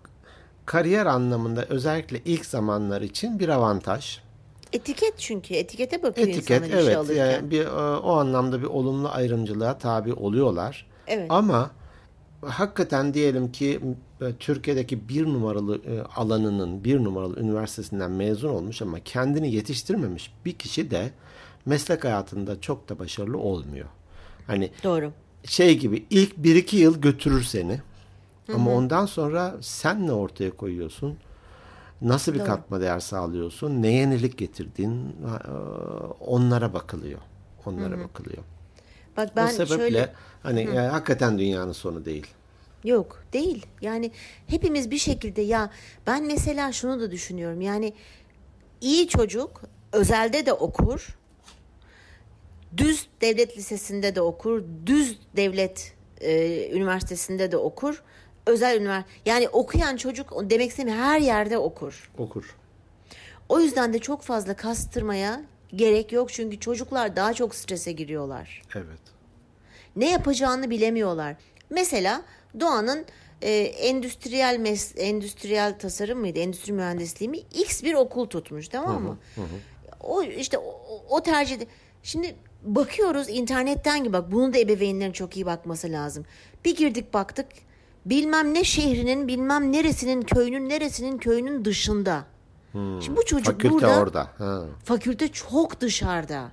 kariyer 0.65 1.05
anlamında 1.05 1.65
özellikle 1.65 2.21
ilk 2.25 2.45
zamanlar 2.45 3.01
için 3.01 3.39
bir 3.39 3.49
avantaj. 3.49 4.19
Etiket 4.73 5.13
çünkü 5.17 5.53
etikete 5.53 6.03
bakıyor 6.03 6.27
Etiket, 6.27 6.61
insanlar 6.61 6.83
evet, 6.83 6.97
alırken. 6.97 7.31
Yani 7.31 7.51
bir, 7.51 7.65
o 8.03 8.11
anlamda 8.11 8.61
bir 8.61 8.67
olumlu 8.67 9.09
ayrımcılığa 9.09 9.77
tabi 9.77 10.13
oluyorlar. 10.13 10.87
Evet. 11.07 11.25
Ama 11.29 11.71
hakikaten 12.41 13.13
diyelim 13.13 13.51
ki 13.51 13.81
e, 14.21 14.33
Türkiye'deki 14.39 15.09
bir 15.09 15.25
numaralı 15.25 15.81
e, 15.85 16.01
alanının 16.01 16.83
bir 16.83 17.03
numaralı 17.03 17.39
üniversitesinden 17.39 18.11
mezun 18.11 18.49
olmuş 18.49 18.81
ama 18.81 18.99
kendini 18.99 19.51
yetiştirmemiş 19.53 20.33
bir 20.45 20.53
kişi 20.53 20.91
de 20.91 21.11
meslek 21.65 22.03
hayatında 22.03 22.61
çok 22.61 22.89
da 22.89 22.99
başarılı 22.99 23.37
olmuyor. 23.37 23.87
Hani 24.47 24.71
Doğru. 24.83 25.11
Şey 25.43 25.77
gibi 25.79 26.05
ilk 26.09 26.37
bir 26.37 26.55
iki 26.55 26.77
yıl 26.77 27.01
götürür 27.01 27.43
seni. 27.43 27.81
Hı-hı. 28.47 28.55
Ama 28.55 28.71
ondan 28.71 29.05
sonra 29.05 29.55
sen 29.61 30.07
ne 30.07 30.11
ortaya 30.11 30.51
koyuyorsun? 30.51 31.17
Nasıl 32.01 32.33
bir 32.33 32.39
Doğru. 32.39 32.47
katma 32.47 32.81
değer 32.81 32.99
sağlıyorsun? 32.99 33.81
Ne 33.81 33.91
yenilik 33.91 34.37
getirdin? 34.37 35.15
E, 35.25 35.51
onlara 36.19 36.73
bakılıyor. 36.73 37.19
Onlara 37.65 37.95
Hı-hı. 37.95 38.03
bakılıyor. 38.03 38.43
Bak 39.17 39.35
ben 39.35 39.47
o 39.47 39.49
sebeple 39.49 39.77
şöyle... 39.77 40.13
hani 40.43 40.61
yani, 40.63 40.79
hakikaten 40.79 41.39
dünyanın 41.39 41.71
sonu 41.71 42.05
değil. 42.05 42.27
Yok 42.83 43.23
değil. 43.33 43.65
Yani 43.81 44.11
hepimiz 44.47 44.91
bir 44.91 44.97
şekilde 44.97 45.41
ya 45.41 45.69
ben 46.07 46.23
mesela 46.23 46.71
şunu 46.71 46.99
da 46.99 47.11
düşünüyorum. 47.11 47.61
Yani 47.61 47.93
iyi 48.81 49.07
çocuk 49.07 49.61
özelde 49.91 50.45
de 50.45 50.53
okur. 50.53 51.17
Düz 52.77 53.07
devlet 53.21 53.57
lisesinde 53.57 54.15
de 54.15 54.21
okur. 54.21 54.63
Düz 54.85 55.19
devlet 55.35 55.93
e, 56.21 56.69
üniversitesinde 56.71 57.51
de 57.51 57.57
okur. 57.57 58.03
Özel 58.45 58.81
üniversite 58.81 59.11
yani 59.25 59.49
okuyan 59.49 59.97
çocuk 59.97 60.33
demek 60.49 60.69
istemiyorum 60.69 61.03
her 61.03 61.19
yerde 61.19 61.57
okur. 61.57 62.11
Okur. 62.17 62.55
O 63.49 63.59
yüzden 63.59 63.93
de 63.93 63.99
çok 63.99 64.21
fazla 64.21 64.53
kastırmaya 64.53 65.41
gerek 65.75 66.11
yok 66.11 66.33
çünkü 66.33 66.59
çocuklar 66.59 67.15
daha 67.15 67.33
çok 67.33 67.55
strese 67.55 67.91
giriyorlar. 67.91 68.61
Evet. 68.75 68.99
Ne 69.95 70.09
yapacağını 70.09 70.69
bilemiyorlar. 70.69 71.35
Mesela 71.69 72.21
Doğan'ın 72.59 73.05
e, 73.41 73.51
endüstriyel 73.61 74.59
mes 74.59 74.93
endüstriyel 74.97 75.79
tasarım 75.79 76.19
mıydı, 76.19 76.39
endüstri 76.39 76.73
mühendisliği 76.73 77.29
mi? 77.29 77.37
X 77.37 77.83
bir 77.83 77.93
okul 77.93 78.25
tutmuş 78.25 78.67
tamam 78.67 79.03
mı? 79.03 79.17
O 80.01 80.23
işte 80.23 80.57
o, 80.57 80.81
o 81.09 81.23
tercih. 81.23 81.57
Şimdi 82.03 82.35
bakıyoruz 82.63 83.29
internetten 83.29 84.03
gibi 84.03 84.13
bak 84.13 84.31
bunun 84.31 84.53
da 84.53 84.57
ebeveynlerin 84.57 85.11
çok 85.11 85.35
iyi 85.37 85.45
bakması 85.45 85.91
lazım. 85.91 86.25
Bir 86.65 86.75
girdik 86.75 87.13
baktık 87.13 87.47
bilmem 88.05 88.53
ne 88.53 88.63
şehrinin 88.63 89.27
bilmem 89.27 89.71
neresinin 89.71 90.21
köyünün 90.21 90.69
neresinin 90.69 91.17
köyünün 91.17 91.65
dışında. 91.65 92.25
Şimdi 92.73 93.15
bu 93.15 93.25
çocuk 93.25 93.45
Fakülte 93.45 93.73
burada 93.73 93.99
orada. 93.99 94.27
Ha. 94.37 94.63
fakülte 94.83 95.27
çok 95.27 95.81
dışarıda. 95.81 96.51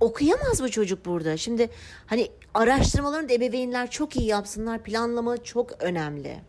Okuyamaz 0.00 0.60
mı 0.60 0.68
çocuk 0.70 1.06
burada? 1.06 1.36
Şimdi 1.36 1.70
hani 2.06 2.30
araştırmalarını 2.54 3.28
da 3.28 3.32
ebeveynler 3.32 3.90
çok 3.90 4.16
iyi 4.16 4.26
yapsınlar. 4.26 4.82
Planlama 4.82 5.44
çok 5.44 5.82
önemli. 5.82 6.40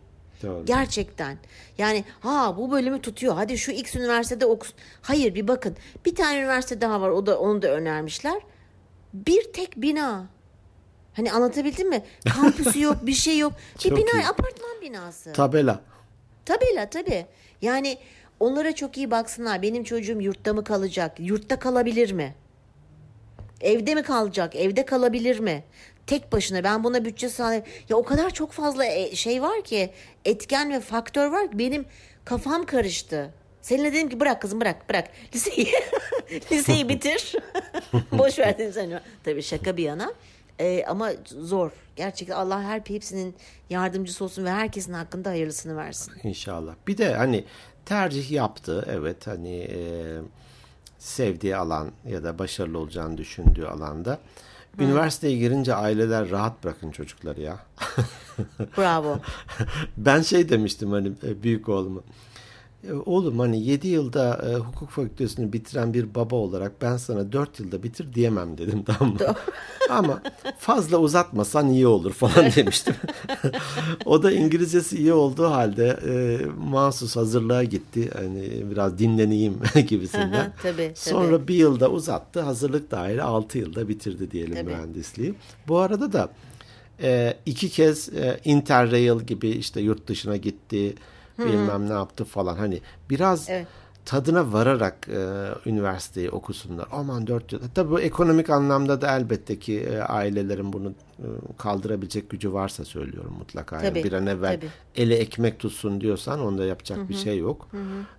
Doğru. 0.42 0.64
Gerçekten. 0.64 1.38
Yani 1.78 2.04
ha 2.20 2.54
bu 2.56 2.70
bölümü 2.70 3.00
tutuyor. 3.00 3.34
Hadi 3.34 3.58
şu 3.58 3.72
X 3.72 3.96
üniversitede 3.96 4.46
okusun. 4.46 4.76
Hayır 5.02 5.34
bir 5.34 5.48
bakın. 5.48 5.76
Bir 6.04 6.14
tane 6.14 6.38
üniversite 6.38 6.80
daha 6.80 7.00
var. 7.00 7.08
O 7.08 7.26
da 7.26 7.38
onu 7.40 7.62
da 7.62 7.68
önermişler. 7.68 8.42
Bir 9.14 9.52
tek 9.52 9.76
bina. 9.76 10.26
Hani 11.14 11.32
anlatabildim 11.32 11.88
mi? 11.88 12.04
Kampüsü 12.36 12.80
yok, 12.82 13.06
bir 13.06 13.12
şey 13.12 13.38
yok. 13.38 13.52
Bir 13.84 13.96
bina, 13.96 14.20
iyi. 14.20 14.26
apartman 14.26 14.80
binası. 14.82 15.32
Tabela. 15.32 15.80
Tabii 16.44 16.74
la 16.76 16.90
tabii. 16.90 17.26
Yani 17.62 17.98
onlara 18.40 18.74
çok 18.74 18.96
iyi 18.96 19.10
baksınlar. 19.10 19.62
Benim 19.62 19.84
çocuğum 19.84 20.20
yurtta 20.20 20.52
mı 20.54 20.64
kalacak? 20.64 21.20
Yurtta 21.20 21.58
kalabilir 21.58 22.12
mi? 22.12 22.34
Evde 23.60 23.94
mi 23.94 24.02
kalacak? 24.02 24.56
Evde 24.56 24.84
kalabilir 24.84 25.38
mi? 25.38 25.64
Tek 26.06 26.32
başına 26.32 26.64
ben 26.64 26.84
buna 26.84 27.04
bütçe 27.04 27.28
sağlayayım. 27.28 27.64
Ya 27.88 27.96
o 27.96 28.02
kadar 28.04 28.30
çok 28.30 28.52
fazla 28.52 28.84
e, 28.84 29.16
şey 29.16 29.42
var 29.42 29.64
ki 29.64 29.90
etken 30.24 30.72
ve 30.72 30.80
faktör 30.80 31.30
var 31.30 31.50
ki 31.50 31.58
benim 31.58 31.84
kafam 32.24 32.66
karıştı. 32.66 33.30
Seninle 33.62 33.92
dedim 33.92 34.08
ki 34.08 34.20
bırak 34.20 34.42
kızım 34.42 34.60
bırak 34.60 34.88
bırak. 34.88 35.08
Liseyi, 35.34 35.68
liseyi 36.52 36.88
bitir. 36.88 37.34
Boş 38.12 38.38
ver 38.38 38.58
dedim 38.58 38.72
sen. 38.72 39.00
Tabii 39.24 39.42
şaka 39.42 39.76
bir 39.76 39.82
yana. 39.82 40.12
Ee, 40.58 40.84
ama 40.84 41.10
zor. 41.26 41.70
Gerçekten 41.96 42.36
Allah 42.36 42.62
her 42.62 42.82
hepsinin 42.86 43.34
yardımcısı 43.70 44.24
olsun 44.24 44.44
ve 44.44 44.50
herkesin 44.50 44.92
hakkında 44.92 45.30
hayırlısını 45.30 45.76
versin. 45.76 46.12
İnşallah. 46.22 46.74
Bir 46.86 46.98
de 46.98 47.14
hani 47.14 47.44
tercih 47.84 48.30
yaptı. 48.30 48.84
Evet 48.90 49.26
hani 49.26 49.56
e, 49.56 49.80
sevdiği 50.98 51.56
alan 51.56 51.90
ya 52.08 52.24
da 52.24 52.38
başarılı 52.38 52.78
olacağını 52.78 53.18
düşündüğü 53.18 53.66
alanda. 53.66 54.18
Üniversiteye 54.78 55.36
girince 55.36 55.74
aileler 55.74 56.30
rahat 56.30 56.64
bırakın 56.64 56.90
çocukları 56.90 57.40
ya. 57.40 57.58
Bravo. 58.78 59.18
ben 59.96 60.22
şey 60.22 60.48
demiştim 60.48 60.90
hani 60.90 61.12
e, 61.22 61.42
büyük 61.42 61.68
oğluma. 61.68 62.00
"E, 62.88 62.92
Oğlum 62.92 63.38
hani 63.38 63.64
7 63.64 63.88
yılda 63.88 64.46
e, 64.50 64.54
hukuk 64.54 64.90
fakültesini 64.90 65.52
bitiren 65.52 65.94
bir 65.94 66.14
baba 66.14 66.36
olarak 66.36 66.82
ben 66.82 66.96
sana 66.96 67.32
4 67.32 67.60
yılda 67.60 67.82
bitir 67.82 68.14
diyemem 68.14 68.58
dedim 68.58 68.82
tamam 68.86 69.14
mı? 69.14 69.18
Ama 69.90 70.22
fazla 70.58 70.98
uzatmasan 70.98 71.68
iyi 71.68 71.86
olur 71.86 72.12
falan 72.12 72.44
demiştim. 72.56 72.94
o 74.04 74.22
da 74.22 74.32
İngilizcesi 74.32 74.96
iyi 74.96 75.12
olduğu 75.12 75.50
halde 75.50 75.98
e, 76.08 76.38
mahsus 76.70 77.16
hazırlığa 77.16 77.64
gitti. 77.64 78.10
Hani 78.16 78.70
biraz 78.70 78.98
dinleneyim 78.98 79.58
gibisinden. 79.88 80.52
tabii, 80.62 80.76
tabii. 80.76 80.92
Sonra 80.94 81.48
bir 81.48 81.54
yılda 81.54 81.90
uzattı. 81.90 82.40
Hazırlık 82.40 82.90
dahil 82.90 83.22
6 83.24 83.58
yılda 83.58 83.88
bitirdi 83.88 84.30
diyelim 84.30 84.54
Tabii. 84.54 84.64
mühendisliği. 84.70 85.34
Bu 85.68 85.78
arada 85.78 86.12
da 86.12 86.28
e, 87.02 87.34
iki 87.46 87.68
kez 87.68 88.08
e, 88.08 88.40
Interrail 88.44 89.20
gibi 89.20 89.48
işte 89.48 89.80
yurt 89.80 90.06
dışına 90.08 90.36
gitti. 90.36 90.94
Bilmem 91.46 91.88
ne 91.88 91.92
yaptı 91.92 92.24
falan. 92.24 92.56
Hani 92.56 92.80
biraz 93.10 93.48
Evet. 93.50 93.66
tadına 94.04 94.52
vararak 94.52 95.08
e, 95.08 95.48
üniversiteyi 95.66 96.30
okusunlar. 96.30 96.88
Aman 96.92 97.26
dört 97.26 97.52
yıl. 97.52 97.60
Tabii 97.74 97.90
bu 97.90 98.00
ekonomik 98.00 98.50
anlamda 98.50 99.00
da 99.00 99.16
elbette 99.16 99.58
ki 99.58 99.80
e, 99.80 99.98
ailelerin 99.98 100.72
bunu 100.72 100.88
e, 101.18 101.26
kaldırabilecek 101.58 102.30
gücü 102.30 102.52
varsa 102.52 102.84
söylüyorum 102.84 103.34
mutlaka. 103.38 103.76
Yani 103.76 103.88
Tabii, 103.88 104.04
bir 104.04 104.12
an 104.12 104.26
evvel 104.26 104.54
tabii. 104.54 104.70
eli 104.96 105.14
ekmek 105.14 105.58
tutsun 105.58 106.00
diyorsan 106.00 106.40
onda 106.40 106.64
yapacak 106.64 107.08
bir 107.08 107.14
şey 107.14 107.38
yok. 107.38 107.68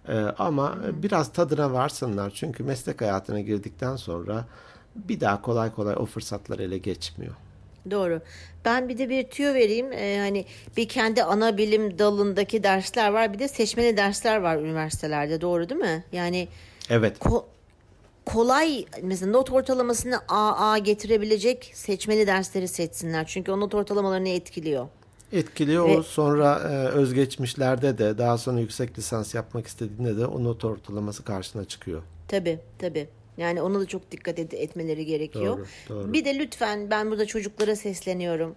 E, 0.08 0.18
ama 0.20 0.78
biraz 1.04 1.34
tadına 1.34 1.74
varsınlar. 1.74 2.32
Çünkü 2.36 2.64
meslek 2.64 3.02
hayatına 3.02 3.40
girdikten 3.40 3.96
sonra 3.96 4.46
bir 4.96 5.20
daha 5.20 5.42
kolay 5.42 5.74
kolay 5.74 5.96
o 5.98 6.06
fırsatlar 6.06 6.60
ele 6.60 6.78
geçmiyor. 6.78 7.34
Doğru. 7.92 8.22
Ben 8.66 8.90
bir 8.90 8.98
de 8.98 9.10
bir 9.10 9.24
tüyo 9.24 9.54
vereyim. 9.54 9.92
Ee, 9.94 10.18
hani 10.20 10.46
bir 10.78 10.88
kendi 10.88 11.24
ana 11.24 11.58
bilim 11.58 12.00
dalındaki 12.00 12.64
dersler 12.64 13.12
var. 13.12 13.34
Bir 13.34 13.40
de 13.40 13.48
seçmeli 13.48 13.98
dersler 13.98 14.38
var 14.38 14.58
üniversitelerde. 14.58 15.42
Doğru 15.42 15.70
değil 15.70 15.82
mi? 15.82 16.04
Yani 16.12 16.48
Evet. 16.90 17.18
ko- 17.18 17.44
kolay 18.26 18.86
mesela 19.02 19.32
not 19.32 19.52
ortalamasını 19.52 20.20
AA 20.28 20.78
getirebilecek 20.78 21.72
seçmeli 21.74 22.28
dersleri 22.28 22.68
seçsinler. 22.68 23.26
Çünkü 23.28 23.52
o 23.52 23.60
not 23.60 23.76
ortalamalarını 23.76 24.30
etkiliyor. 24.30 24.88
Etkiliyor 25.34 25.88
Ve- 25.88 25.98
o 25.98 26.04
sonra 26.04 26.60
e, 26.72 26.88
özgeçmişlerde 26.88 27.98
de 27.98 28.18
daha 28.18 28.38
sonra 28.38 28.60
yüksek 28.60 28.98
lisans 28.98 29.36
yapmak 29.36 29.68
istediğinde 29.68 30.18
de 30.18 30.26
o 30.26 30.44
not 30.44 30.66
ortalaması 30.66 31.24
karşına 31.24 31.66
çıkıyor. 31.66 32.02
Tabii 32.28 32.60
tabii. 32.80 33.08
Yani 33.38 33.62
ona 33.62 33.80
da 33.80 33.86
çok 33.86 34.12
dikkat 34.12 34.40
et- 34.40 34.54
etmeleri 34.54 35.06
gerekiyor. 35.06 35.58
Doğru, 35.58 35.66
doğru. 35.90 36.14
Bir 36.14 36.26
de 36.26 36.40
lütfen 36.40 36.90
ben 36.90 37.12
burada 37.12 37.26
çocuklara 37.26 37.76
sesleniyorum. 37.76 38.56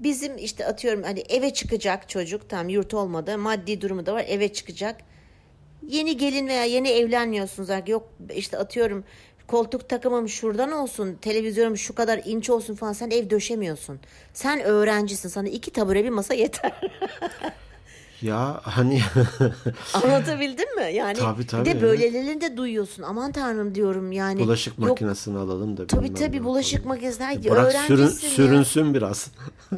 Bizim 0.00 0.38
işte 0.38 0.66
atıyorum 0.66 1.02
hani 1.02 1.20
eve 1.20 1.52
çıkacak 1.52 2.08
çocuk 2.08 2.48
tam 2.48 2.68
yurt 2.68 2.94
olmadı 2.94 3.38
maddi 3.38 3.80
durumu 3.80 4.06
da 4.06 4.14
var 4.14 4.24
eve 4.28 4.52
çıkacak. 4.52 4.96
Yeni 5.88 6.16
gelin 6.16 6.48
veya 6.48 6.64
yeni 6.64 6.88
evlenmiyorsunuz 6.88 7.70
artık 7.70 7.88
yok 7.88 8.08
işte 8.34 8.58
atıyorum 8.58 9.04
koltuk 9.46 9.88
takımım 9.88 10.28
şuradan 10.28 10.72
olsun 10.72 11.14
televizyonum 11.14 11.76
şu 11.76 11.94
kadar 11.94 12.20
inç 12.24 12.50
olsun 12.50 12.74
falan 12.74 12.92
sen 12.92 13.10
ev 13.10 13.30
döşemiyorsun. 13.30 14.00
Sen 14.32 14.60
öğrencisin 14.60 15.28
sana 15.28 15.48
iki 15.48 15.70
tabure 15.70 16.04
bir 16.04 16.10
masa 16.10 16.34
yeter. 16.34 16.72
Ya 18.22 18.60
hani 18.62 19.00
Anlatabildim 19.94 20.76
mi? 20.76 20.94
Yani 20.94 21.18
Tabii, 21.18 21.46
tabii, 21.46 21.60
bir 21.60 21.66
de 21.66 21.70
evet. 21.70 21.82
böylelerini 21.82 22.40
de 22.40 22.56
duyuyorsun. 22.56 23.02
Aman 23.02 23.32
tanrım 23.32 23.74
diyorum 23.74 24.12
yani. 24.12 24.40
bulaşık 24.40 24.78
Yok, 24.78 24.88
makinesini 24.88 25.38
alalım 25.38 25.76
da. 25.76 25.86
Tabii 25.86 26.14
tabii 26.14 26.44
bulaşık 26.44 26.72
yapalım. 26.72 26.96
makinesi. 26.96 27.50
Bırak 27.50 27.72
sürün, 27.72 28.02
ya. 28.02 28.10
sürünsün 28.10 28.94
biraz. 28.94 29.30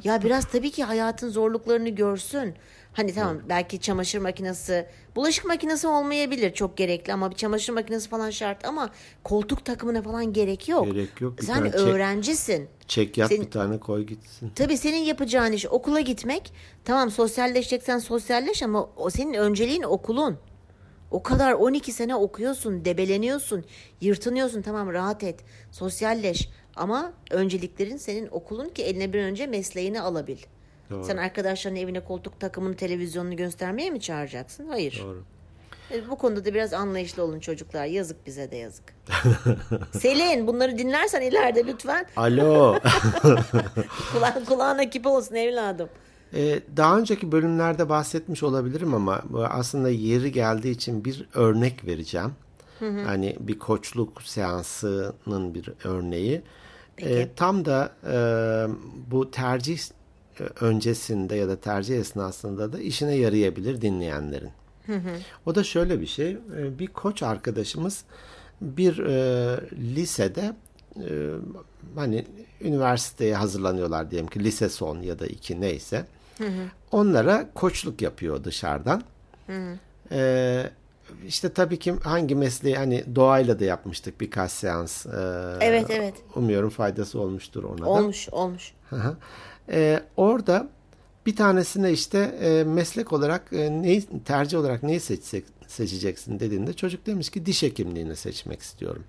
Ya 0.05 0.23
biraz 0.23 0.45
tabii 0.45 0.71
ki 0.71 0.85
hayatın 0.85 1.29
zorluklarını 1.29 1.89
görsün. 1.89 2.55
Hani 2.97 3.15
tamam 3.15 3.39
belki 3.49 3.81
çamaşır 3.81 4.19
makinesi, 4.19 4.87
bulaşık 5.17 5.45
makinesi 5.45 5.87
olmayabilir 5.89 6.55
çok 6.55 6.77
gerekli 6.77 7.13
ama 7.13 7.31
bir 7.31 7.37
çamaşır 7.37 7.73
makinesi 7.73 8.09
falan 8.09 8.31
şart 8.31 8.65
ama 8.65 8.91
koltuk 9.25 9.65
takımına 9.65 10.03
falan 10.03 10.33
gerek 10.33 10.69
yok. 10.69 10.87
Gerek 10.87 11.21
yok. 11.21 11.39
Bir 11.39 11.43
Sen 11.47 11.55
tane 11.55 11.71
çek- 11.71 11.81
öğrencisin. 11.81 12.69
Çek 12.89 13.19
yap 13.19 13.29
Senin- 13.29 13.47
bir 13.47 13.51
tane 13.51 13.81
koy 13.81 14.03
gitsin. 14.07 14.53
Tabii 14.55 14.77
senin 14.77 14.97
yapacağın 14.97 15.53
iş 15.53 15.67
okula 15.67 16.01
gitmek. 16.01 16.53
Tamam 16.85 17.11
sosyalleşeceksen 17.11 17.99
sosyalleş 17.99 18.63
ama 18.63 18.89
o 18.97 19.11
senin 19.11 19.35
önceliğin 19.35 19.83
okulun. 19.83 20.39
O 21.11 21.23
kadar 21.23 21.53
12 21.53 21.93
sene 21.93 22.15
okuyorsun, 22.17 22.85
debeleniyorsun, 22.85 23.65
yırtınıyorsun. 24.01 24.63
Tamam 24.63 24.93
rahat 24.93 25.25
et, 25.25 25.41
sosyalleş. 25.73 26.49
Ama 26.77 27.13
önceliklerin 27.31 27.97
senin 27.97 28.29
okulun 28.31 28.69
ki 28.69 28.83
eline 28.83 29.13
bir 29.13 29.19
önce 29.19 29.47
mesleğini 29.47 30.01
alabil. 30.01 30.39
Doğru. 30.91 31.05
Sen 31.05 31.17
arkadaşlarının 31.17 31.79
evine 31.81 32.05
koltuk 32.05 32.41
takımını, 32.41 32.77
televizyonunu 32.77 33.37
göstermeye 33.37 33.91
mi 33.91 34.01
çağıracaksın? 34.01 34.69
Hayır. 34.69 35.03
Doğru. 35.05 35.23
E, 35.91 36.09
Bu 36.11 36.19
konuda 36.19 36.45
da 36.45 36.55
biraz 36.55 36.73
anlayışlı 36.73 37.23
olun 37.23 37.41
çocuklar. 37.41 37.85
Yazık 37.87 38.27
bize 38.27 38.51
de 38.51 38.57
yazık. 38.57 38.85
Selin 39.99 40.47
bunları 40.47 40.79
dinlersen 40.79 41.21
ileride 41.21 41.67
lütfen 41.67 42.07
Alo. 42.17 42.77
Kula- 44.13 44.45
kulağına 44.45 44.91
küpe 44.91 45.09
olsun 45.09 45.35
evladım. 45.35 45.89
Ee, 46.35 46.61
daha 46.77 46.99
önceki 46.99 47.33
bölümlerde 47.33 47.89
bahsetmiş 47.89 48.43
olabilirim 48.43 48.95
ama 48.95 49.23
aslında 49.51 49.91
yeri 49.91 50.33
geldiği 50.33 50.71
için 50.71 51.05
bir 51.05 51.29
örnek 51.35 51.87
vereceğim. 51.87 52.33
Hani 52.81 53.37
bir 53.41 53.59
koçluk 53.59 54.23
seansının 54.23 55.55
bir 55.55 55.71
örneği. 55.85 56.43
Peki. 56.97 57.11
Ee, 57.15 57.29
tam 57.37 57.65
da 57.65 57.93
e, 58.13 58.17
bu 59.11 59.31
tercih 59.31 59.79
e, 59.79 59.83
öncesinde 60.61 61.37
ya 61.37 61.49
da 61.49 61.57
tercih 61.57 61.99
esnasında 61.99 62.73
da 62.73 62.79
işine 62.81 63.15
yarayabilir 63.15 63.81
dinleyenlerin. 63.81 64.51
O 65.47 65.55
da 65.55 65.65
şöyle 65.65 66.01
bir 66.01 66.07
şey. 66.07 66.31
e, 66.31 66.79
Bir 66.79 66.87
koç 66.87 67.23
arkadaşımız 67.23 68.05
bir 68.61 68.99
e, 68.99 69.61
lisede 69.95 70.53
e, 70.97 71.31
hani 71.95 72.25
üniversiteye 72.61 73.35
hazırlanıyorlar 73.35 74.11
diyelim 74.11 74.29
ki 74.29 74.45
lise 74.45 74.69
son 74.69 75.03
ya 75.03 75.19
da 75.19 75.27
iki 75.27 75.61
neyse. 75.61 76.05
Onlara 76.93 77.49
koçluk 77.55 78.03
yapıyor 78.03 78.45
dışarıdan. 78.45 79.03
E, 80.13 80.71
işte 81.27 81.53
tabii 81.53 81.79
ki 81.79 81.95
hangi 82.03 82.35
mesleği 82.35 82.77
hani 82.77 83.05
doğayla 83.15 83.61
da 83.61 83.65
yapmıştık 83.65 84.21
birkaç 84.21 84.51
seans. 84.51 85.07
Ee, 85.07 85.11
Evet, 85.61 85.87
evet. 85.91 86.15
Umuyorum 86.35 86.71
faydası 86.71 87.21
olmuştur 87.21 87.65
ona 87.65 87.79
da. 87.79 87.89
Olmuş 87.89 88.29
olmuş. 88.29 88.73
Hı 88.91 88.97
hı. 88.97 89.17
Ee, 89.71 90.01
orada 90.17 90.69
bir 91.27 91.37
tanesine 91.37 91.93
işte 91.93 92.19
e, 92.19 92.65
meslek 92.65 93.13
olarak 93.13 93.53
e, 93.53 93.83
neyi 93.83 94.07
tercih 94.25 94.59
olarak 94.59 94.83
neyi 94.83 95.01
seçsek, 95.01 95.45
seçeceksin 95.67 96.41
dediğinde 96.41 96.73
çocuk 96.73 97.07
demiş 97.07 97.31
ki 97.31 97.47
diş 97.47 97.63
hekimliğini 97.63 98.17
seçmek 98.17 98.61
istiyorum. 98.61 99.05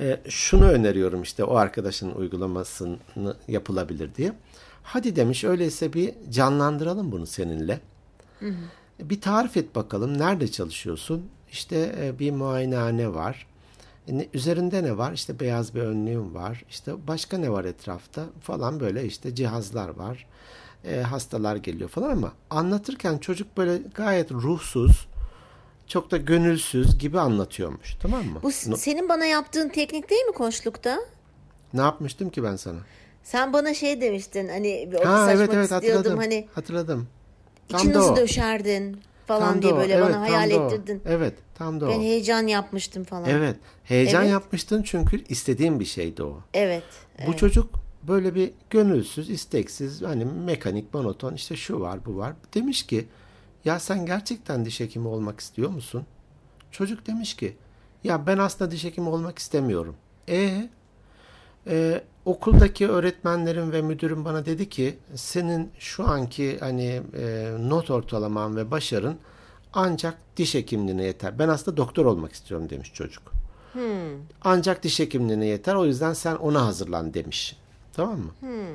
E, 0.00 0.20
şunu 0.28 0.64
öneriyorum 0.64 1.22
işte 1.22 1.44
o 1.44 1.54
arkadaşın 1.54 2.10
uygulamasını 2.10 3.36
yapılabilir 3.48 4.14
diye. 4.14 4.32
Hadi 4.82 5.16
demiş 5.16 5.44
öyleyse 5.44 5.92
bir 5.92 6.14
canlandıralım 6.30 7.12
bunu 7.12 7.26
seninle. 7.26 7.80
Bir 9.02 9.20
tarif 9.20 9.56
et 9.56 9.74
bakalım 9.74 10.18
nerede 10.18 10.48
çalışıyorsun? 10.50 11.26
İşte 11.52 11.94
e, 12.00 12.18
bir 12.18 12.30
muayenehane 12.30 13.14
var. 13.14 13.46
E, 14.08 14.18
ne- 14.18 14.28
üzerinde 14.34 14.82
ne 14.84 14.98
var? 14.98 15.12
İşte 15.12 15.40
beyaz 15.40 15.74
bir 15.74 15.80
önlüğüm 15.80 16.34
var. 16.34 16.64
İşte 16.70 16.92
başka 17.08 17.38
ne 17.38 17.50
var 17.50 17.64
etrafta? 17.64 18.24
Falan 18.42 18.80
böyle 18.80 19.04
işte 19.04 19.34
cihazlar 19.34 19.88
var. 19.88 20.26
E, 20.84 21.00
hastalar 21.00 21.56
geliyor 21.56 21.88
falan 21.90 22.10
ama 22.10 22.32
anlatırken 22.50 23.18
çocuk 23.18 23.56
böyle 23.56 23.78
gayet 23.94 24.32
ruhsuz, 24.32 25.06
çok 25.86 26.10
da 26.10 26.16
gönülsüz 26.16 26.98
gibi 26.98 27.20
anlatıyormuş. 27.20 27.94
Tamam 28.02 28.24
mı? 28.26 28.38
Bu 28.42 28.48
No- 28.66 28.76
senin 28.76 29.08
bana 29.08 29.24
yaptığın 29.24 29.68
teknik 29.68 30.10
değil 30.10 30.22
mi 30.24 30.32
koçlukta? 30.34 30.98
ne 31.74 31.80
yapmıştım 31.80 32.30
ki 32.30 32.42
ben 32.44 32.56
sana? 32.56 32.78
Sen 33.24 33.52
bana 33.52 33.74
şey 33.74 34.00
demiştin 34.00 34.48
hani 34.48 34.88
ofis 34.94 35.06
Ha 35.06 35.12
açmak 35.22 35.36
evet 35.36 35.54
evet 35.54 35.64
istiyordum 35.72 35.96
hatırladım. 35.96 36.18
hani 36.18 36.48
Hatırladım. 36.54 37.08
Tam 37.72 37.80
içinizi 37.80 38.08
da 38.08 38.12
o. 38.12 38.16
döşerdin 38.16 39.00
falan 39.26 39.52
Tam 39.52 39.62
diye 39.62 39.76
böyle 39.76 39.92
Evet, 39.94 40.04
bana 40.04 40.20
hayal 40.20 40.50
da 40.50 40.54
ettirdin. 40.54 41.02
Evet, 41.06 41.34
tam 41.54 41.80
da 41.80 41.86
o. 41.86 41.88
Ben 41.88 42.00
heyecan 42.00 42.46
yapmıştım 42.46 43.04
falan. 43.04 43.28
Evet, 43.30 43.56
heyecan 43.84 44.22
Evet. 44.22 44.32
yapmıştın 44.32 44.82
çünkü 44.82 45.24
istediğin 45.28 45.80
bir 45.80 45.84
şeydi 45.84 46.22
o. 46.22 46.40
Evet. 46.54 46.84
Bu 47.26 47.36
çocuk 47.36 47.74
böyle 48.02 48.34
bir 48.34 48.50
gönülsüz, 48.70 49.30
isteksiz, 49.30 50.02
hani 50.02 50.24
mekanik, 50.24 50.94
monoton 50.94 51.34
işte 51.34 51.56
şu 51.56 51.80
var, 51.80 52.04
bu 52.06 52.16
var. 52.16 52.32
Demiş 52.54 52.82
ki, 52.82 53.08
ya 53.64 53.78
sen 53.80 54.06
gerçekten 54.06 54.64
diş 54.64 54.80
hekimi 54.80 55.08
olmak 55.08 55.40
istiyor 55.40 55.70
musun? 55.70 56.06
Çocuk 56.70 57.06
demiş 57.06 57.34
ki, 57.34 57.56
ya 58.04 58.26
ben 58.26 58.38
aslında 58.38 58.70
diş 58.70 58.84
hekimi 58.84 59.08
olmak 59.08 59.38
istemiyorum. 59.38 59.96
E, 60.28 60.68
e 61.66 62.02
okuldaki 62.24 62.88
öğretmenlerim 62.88 63.72
ve 63.72 63.82
müdürüm 63.82 64.24
bana 64.24 64.46
dedi 64.46 64.68
ki, 64.68 64.98
senin 65.14 65.70
şu 65.78 66.08
anki 66.08 66.58
hani 66.60 67.02
e, 67.18 67.50
not 67.60 67.90
ortalaman 67.90 68.56
ve 68.56 68.70
başarın 68.70 69.16
ancak 69.72 70.18
diş 70.36 70.54
hekimliğine 70.54 71.04
yeter. 71.04 71.38
Ben 71.38 71.48
aslında 71.48 71.76
doktor 71.76 72.04
olmak 72.06 72.32
istiyorum 72.32 72.70
demiş 72.70 72.92
çocuk. 72.94 73.32
Ancak 74.42 74.82
diş 74.82 75.00
hekimliğine 75.00 75.46
yeter. 75.46 75.74
O 75.74 75.84
yüzden 75.86 76.12
sen 76.12 76.36
ona 76.36 76.66
hazırlan 76.66 77.14
demiş. 77.14 77.56
Tamam 77.92 78.18
mı? 78.18 78.30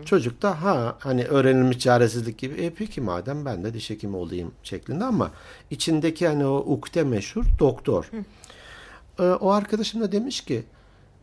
Çocuk 0.06 0.42
da 0.42 0.64
ha 0.64 0.98
hani 1.00 1.24
öğrenilmiş 1.24 1.80
çaresizlik 1.80 2.38
gibi 2.38 2.62
e 2.62 2.70
peki 2.70 3.02
madem 3.02 3.46
ben 3.46 3.64
de 3.64 3.74
diş 3.74 3.90
hekimi 3.90 4.16
olayım 4.16 4.52
şeklinde 4.64 5.04
ama 5.04 5.32
içindeki 5.72 6.28
hani 6.28 6.46
o 6.46 6.58
ukde 6.58 7.04
meşhur 7.04 7.46
doktor. 7.60 8.12
Ee, 9.20 9.24
o 9.24 9.50
arkadaşım 9.52 10.02
da 10.02 10.12
demiş 10.12 10.42
ki 10.42 10.64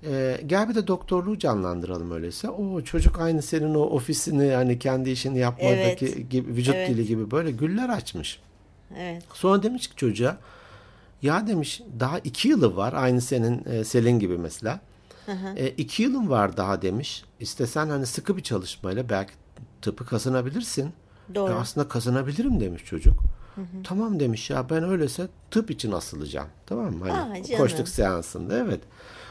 e, 0.06 0.40
gel 0.46 0.68
bir 0.68 0.74
de 0.74 0.86
doktorluğu 0.86 1.38
canlandıralım 1.38 2.10
öyleyse. 2.10 2.50
O 2.50 2.80
çocuk 2.80 3.20
aynı 3.20 3.42
senin 3.42 3.74
o 3.74 3.80
ofisini 3.80 4.50
hani 4.52 4.78
kendi 4.78 5.10
işini 5.10 5.38
yapmadaki 5.38 6.06
Evet. 6.06 6.30
gibi 6.30 6.48
vücut 6.48 6.74
Evet. 6.74 6.90
dili 6.90 7.06
gibi 7.06 7.30
böyle 7.30 7.50
güller 7.50 7.88
açmış. 7.88 8.40
Evet. 8.98 9.22
Sonra 9.34 9.62
demiş 9.62 9.88
ki 9.88 9.96
çocuğa 9.96 10.36
ya 11.22 11.46
demiş 11.46 11.82
daha 12.00 12.18
iki 12.18 12.48
yılı 12.48 12.76
var 12.76 12.92
aynı 12.96 13.20
senin 13.20 13.64
e, 13.64 13.84
Selin 13.84 14.18
gibi 14.18 14.38
mesela. 14.38 14.80
E, 15.56 15.68
iki 15.68 16.02
yılın 16.02 16.30
var 16.30 16.56
daha 16.56 16.82
demiş. 16.82 17.24
İstesen 17.40 17.88
hani 17.88 18.06
sıkı 18.06 18.36
bir 18.36 18.42
çalışmayla 18.42 19.08
belki 19.08 19.32
tıpı 19.82 20.06
kazanabilirsin. 20.06 20.92
Doğru. 21.34 21.52
E, 21.52 21.54
aslında 21.54 21.88
kazanabilirim 21.88 22.60
demiş 22.60 22.84
çocuk. 22.84 23.14
Tamam 23.84 24.20
demiş 24.20 24.50
ya 24.50 24.70
ben 24.70 24.84
öyleyse 24.84 25.28
tıp 25.50 25.70
için 25.70 25.92
asılacağım. 25.92 26.48
Tamam 26.66 26.92
mı? 26.94 27.10
Hani 27.10 27.40
Aa, 27.40 27.44
canım. 27.44 27.62
koçluk 27.62 27.88
seansında 27.88 28.58
evet. 28.58 28.80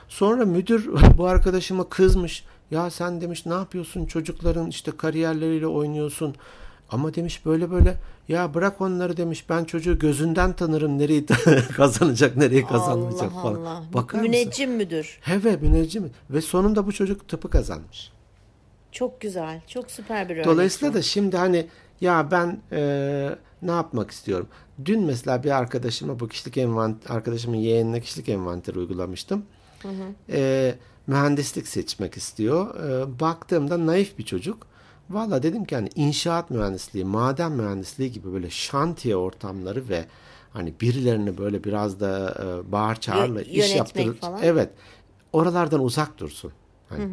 Sonra 0.08 0.46
müdür 0.46 0.90
bu 1.18 1.26
arkadaşıma 1.26 1.90
kızmış. 1.90 2.46
Ya 2.72 2.90
sen 2.90 3.22
demiş 3.22 3.46
ne 3.46 3.54
yapıyorsun 3.54 4.06
çocukların 4.06 4.68
işte 4.68 4.92
kariyerleriyle 4.98 5.68
oynuyorsun. 5.68 6.36
Ama 6.90 7.14
demiş 7.14 7.46
böyle 7.46 7.72
böyle 7.72 7.98
ya 8.28 8.54
bırak 8.54 8.82
onları 8.82 9.18
demiş 9.18 9.50
ben 9.50 9.64
çocuğu 9.64 10.00
gözünden 10.00 10.54
tanırım 10.54 11.00
nereyi 11.00 11.26
kazanacak 11.76 12.38
nereyi 12.38 12.66
kazanmayacak 12.66 13.32
Allah 13.34 13.42
falan. 13.42 13.56
Allah. 13.56 13.84
Bakar 13.94 14.20
mısın? 14.20 14.32
Müneccim 14.32 14.72
müdür. 14.72 15.20
Heve 15.22 15.56
müneccim. 15.56 16.12
Ve 16.30 16.42
sonunda 16.42 16.88
bu 16.88 16.92
çocuk 16.92 17.28
tıpı 17.28 17.50
kazanmış. 17.50 18.12
Çok 18.92 19.22
güzel. 19.22 19.62
Çok 19.68 19.92
süper 19.92 20.30
bir 20.30 20.34
örnek. 20.34 20.46
Dolayısıyla 20.46 20.94
da 20.94 21.02
şimdi 21.02 21.38
hani 21.38 21.68
ya 22.02 22.32
ben 22.32 22.60
e, 22.72 23.30
ne 23.62 23.72
yapmak 23.72 24.12
istiyorum? 24.12 24.48
Dün 24.86 25.04
mesela 25.04 25.44
bir 25.44 25.52
arkadaşıma 25.58 26.20
bu 26.20 26.28
kişilik 26.28 26.58
envant 26.58 27.12
arkadaşımın 27.12 27.58
yeğenine 27.58 28.02
kişilik 28.02 28.30
envanteri 28.30 28.80
uygulamıştım. 28.80 29.46
E, 30.30 30.76
mühendislik 31.08 31.68
seçmek 31.68 32.18
istiyor. 32.18 32.76
E, 32.90 33.20
baktığımda 33.20 33.86
naif 33.86 34.18
bir 34.18 34.24
çocuk. 34.24 34.68
Valla 35.10 35.44
dedim 35.44 35.66
ki 35.66 35.76
hani 35.76 35.90
inşaat 35.96 36.50
mühendisliği, 36.50 37.06
maden 37.06 37.52
mühendisliği 37.52 38.12
gibi 38.12 38.34
böyle 38.34 38.50
şantiye 38.50 39.16
ortamları 39.16 39.90
ve 39.90 40.06
hani 40.54 40.74
birilerini 40.82 41.38
böyle 41.38 41.64
biraz 41.64 42.00
da 42.00 42.36
e, 42.44 42.72
bağır 42.72 42.96
çağırla 42.96 43.42
Yö- 43.42 43.66
iş 43.66 43.76
yaptırır. 43.76 44.16
falan. 44.16 44.40
Evet. 44.44 44.70
Oralardan 45.34 45.84
uzak 45.84 46.18
dursun. 46.20 46.52
Hani 46.90 47.08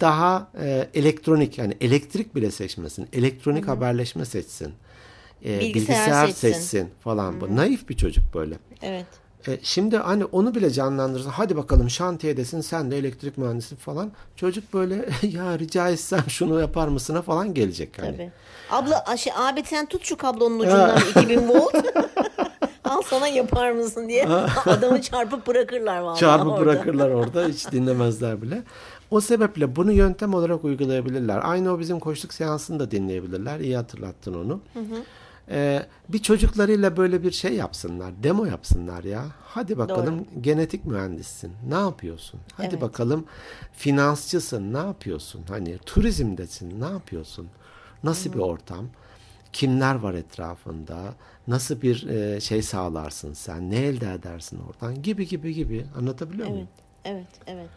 daha 0.00 0.50
e, 0.60 0.88
elektronik 0.94 1.58
yani 1.58 1.76
elektrik 1.80 2.34
bile 2.34 2.50
seçmesin. 2.50 3.08
Elektronik 3.12 3.68
haberleşme 3.68 4.24
seçsin. 4.24 4.72
E, 5.44 5.60
Bilgisayar 5.60 5.74
bilgisayar, 5.74 6.26
seçsin. 6.26 6.52
seçsin, 6.52 6.90
falan. 7.00 7.40
Bu 7.40 7.56
naif 7.56 7.88
bir 7.88 7.96
çocuk 7.96 8.34
böyle. 8.34 8.58
Evet. 8.82 9.06
E, 9.48 9.58
şimdi 9.62 9.96
hani 9.96 10.24
onu 10.24 10.54
bile 10.54 10.70
canlandırırsa 10.70 11.30
hadi 11.34 11.56
bakalım 11.56 11.90
şantiyedesin 11.90 12.60
sen 12.60 12.90
de 12.90 12.98
elektrik 12.98 13.38
mühendisi 13.38 13.76
falan. 13.76 14.12
Çocuk 14.36 14.74
böyle 14.74 14.94
ya 15.22 15.58
rica 15.58 15.88
etsem 15.88 16.24
şunu 16.28 16.60
yapar 16.60 16.88
mısına 16.88 17.22
falan 17.22 17.54
gelecek 17.54 17.98
hani. 17.98 18.12
Tabii. 18.16 18.32
Abla 18.70 19.16
şey, 19.16 19.32
abi 19.36 19.62
sen 19.66 19.86
tut 19.86 20.04
şu 20.04 20.16
kablonun 20.16 20.58
ucundan 20.58 20.98
2000 21.10 21.48
volt. 21.48 21.74
Al 22.84 23.02
sana 23.02 23.28
yapar 23.28 23.70
mısın 23.72 24.08
diye 24.08 24.26
adamı 24.66 25.02
çarpıp 25.02 25.46
bırakırlar 25.46 25.98
vallahi 26.00 26.20
Çarpıp 26.20 26.46
orada. 26.52 26.60
bırakırlar 26.60 27.10
orada 27.10 27.44
hiç 27.46 27.72
dinlemezler 27.72 28.42
bile. 28.42 28.62
O 29.10 29.20
sebeple 29.20 29.76
bunu 29.76 29.92
yöntem 29.92 30.34
olarak 30.34 30.64
uygulayabilirler. 30.64 31.40
Aynı 31.42 31.72
o 31.72 31.78
bizim 31.78 32.00
koçluk 32.00 32.32
seansını 32.32 32.80
da 32.80 32.90
dinleyebilirler. 32.90 33.60
İyi 33.60 33.76
hatırlattın 33.76 34.34
onu. 34.34 34.60
Ee, 35.48 35.86
bir 36.08 36.18
çocuklarıyla 36.18 36.96
böyle 36.96 37.22
bir 37.22 37.30
şey 37.30 37.54
yapsınlar. 37.54 38.22
Demo 38.22 38.44
yapsınlar 38.44 39.04
ya. 39.04 39.24
Hadi 39.44 39.78
bakalım 39.78 40.26
genetik 40.40 40.84
mühendissin. 40.84 41.52
Ne 41.68 41.74
yapıyorsun? 41.74 42.40
Hadi 42.56 42.68
Evet. 42.68 42.80
bakalım 42.80 43.24
finansçısın. 43.72 44.72
Ne 44.74 44.78
yapıyorsun? 44.78 45.44
Hani 45.48 45.78
turizmdesin. 45.78 46.80
Ne 46.80 46.84
yapıyorsun? 46.88 47.48
Nasıl 48.04 48.32
bir 48.32 48.38
ortam? 48.38 48.86
Kimler 49.52 49.94
var 49.94 50.14
etrafında? 50.14 51.14
Nasıl 51.48 51.82
bir 51.82 52.06
e, 52.08 52.40
şey 52.40 52.62
sağlarsın 52.62 53.32
sen? 53.32 53.70
Ne 53.70 53.76
elde 53.76 54.12
edersin 54.14 54.60
oradan? 54.68 55.02
Gibi 55.02 55.28
gibi 55.28 55.54
gibi. 55.54 55.86
Anlatabiliyor 55.98 56.48
muyum? 56.48 56.68
Evet, 57.04 57.26
evet, 57.46 57.68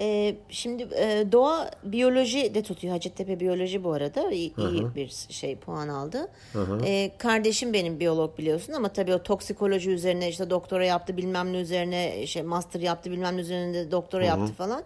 Ee, 0.00 0.34
şimdi 0.48 0.82
e, 0.82 1.24
doğa 1.32 1.70
biyoloji 1.84 2.54
de 2.54 2.62
tutuyor. 2.62 2.92
Hacettepe 2.94 3.40
biyoloji 3.40 3.84
bu 3.84 3.92
arada 3.92 4.30
iyi, 4.30 4.52
iyi 4.70 4.94
bir 4.94 5.12
şey 5.30 5.56
puan 5.56 5.88
aldı. 5.88 6.28
Ee, 6.84 7.10
kardeşim 7.18 7.72
benim 7.72 8.00
biyolog 8.00 8.38
biliyorsun 8.38 8.72
ama 8.72 8.88
tabii 8.88 9.14
o 9.14 9.22
toksikoloji 9.22 9.90
üzerine 9.90 10.28
işte 10.28 10.50
doktora 10.50 10.84
yaptı 10.84 11.16
bilmem 11.16 11.52
ne 11.52 11.56
üzerine 11.56 12.26
şey 12.26 12.42
master 12.42 12.80
yaptı 12.80 13.10
bilmem 13.10 13.36
ne 13.36 13.40
üzerine 13.40 13.74
de 13.74 13.90
doktora 13.90 14.24
yaptı 14.24 14.52
falan. 14.52 14.82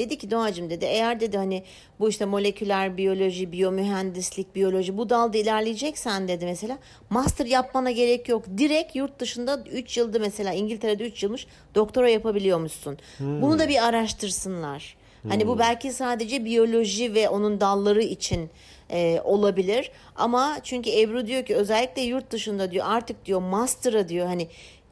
Dedi 0.00 0.18
ki 0.18 0.30
Doğacığım 0.30 0.70
dedi 0.70 0.84
eğer 0.84 1.20
dedi 1.20 1.36
hani 1.36 1.62
bu 1.98 2.08
işte 2.08 2.24
moleküler 2.24 2.96
biyoloji, 2.96 3.52
biyomühendislik, 3.52 4.54
biyoloji 4.54 4.96
bu 4.98 5.10
dalda 5.10 5.38
ilerleyeceksen 5.38 6.28
dedi 6.28 6.44
mesela 6.44 6.78
master 7.10 7.46
yapmana 7.46 7.90
gerek 7.90 8.28
yok. 8.28 8.44
Direkt 8.58 8.96
yurt 8.96 9.18
dışında 9.20 9.64
3 9.72 9.96
yılda 9.96 10.18
mesela 10.18 10.52
İngiltere'de 10.52 11.06
3 11.06 11.22
yılmış 11.22 11.46
doktora 11.74 12.08
yapabiliyormuşsun. 12.08 12.98
Bunu 13.20 13.58
da 13.58 13.68
bir 13.68 13.86
araştırsınlar. 13.88 14.96
Hani 15.28 15.46
bu 15.46 15.58
belki 15.58 15.92
sadece 15.92 16.44
biyoloji 16.44 17.14
ve 17.14 17.28
onun 17.28 17.60
dalları 17.60 18.02
için 18.02 18.50
e, 18.90 19.20
olabilir. 19.24 19.90
Ama 20.16 20.58
çünkü 20.62 20.90
Ebru 21.00 21.26
diyor 21.26 21.44
ki 21.44 21.56
özellikle 21.56 22.02
yurt 22.02 22.30
dışında 22.30 22.70
diyor 22.70 22.86
artık 22.88 23.26
diyor 23.26 23.40
master'a 23.40 24.08
diyor 24.08 24.26
hani 24.26 24.48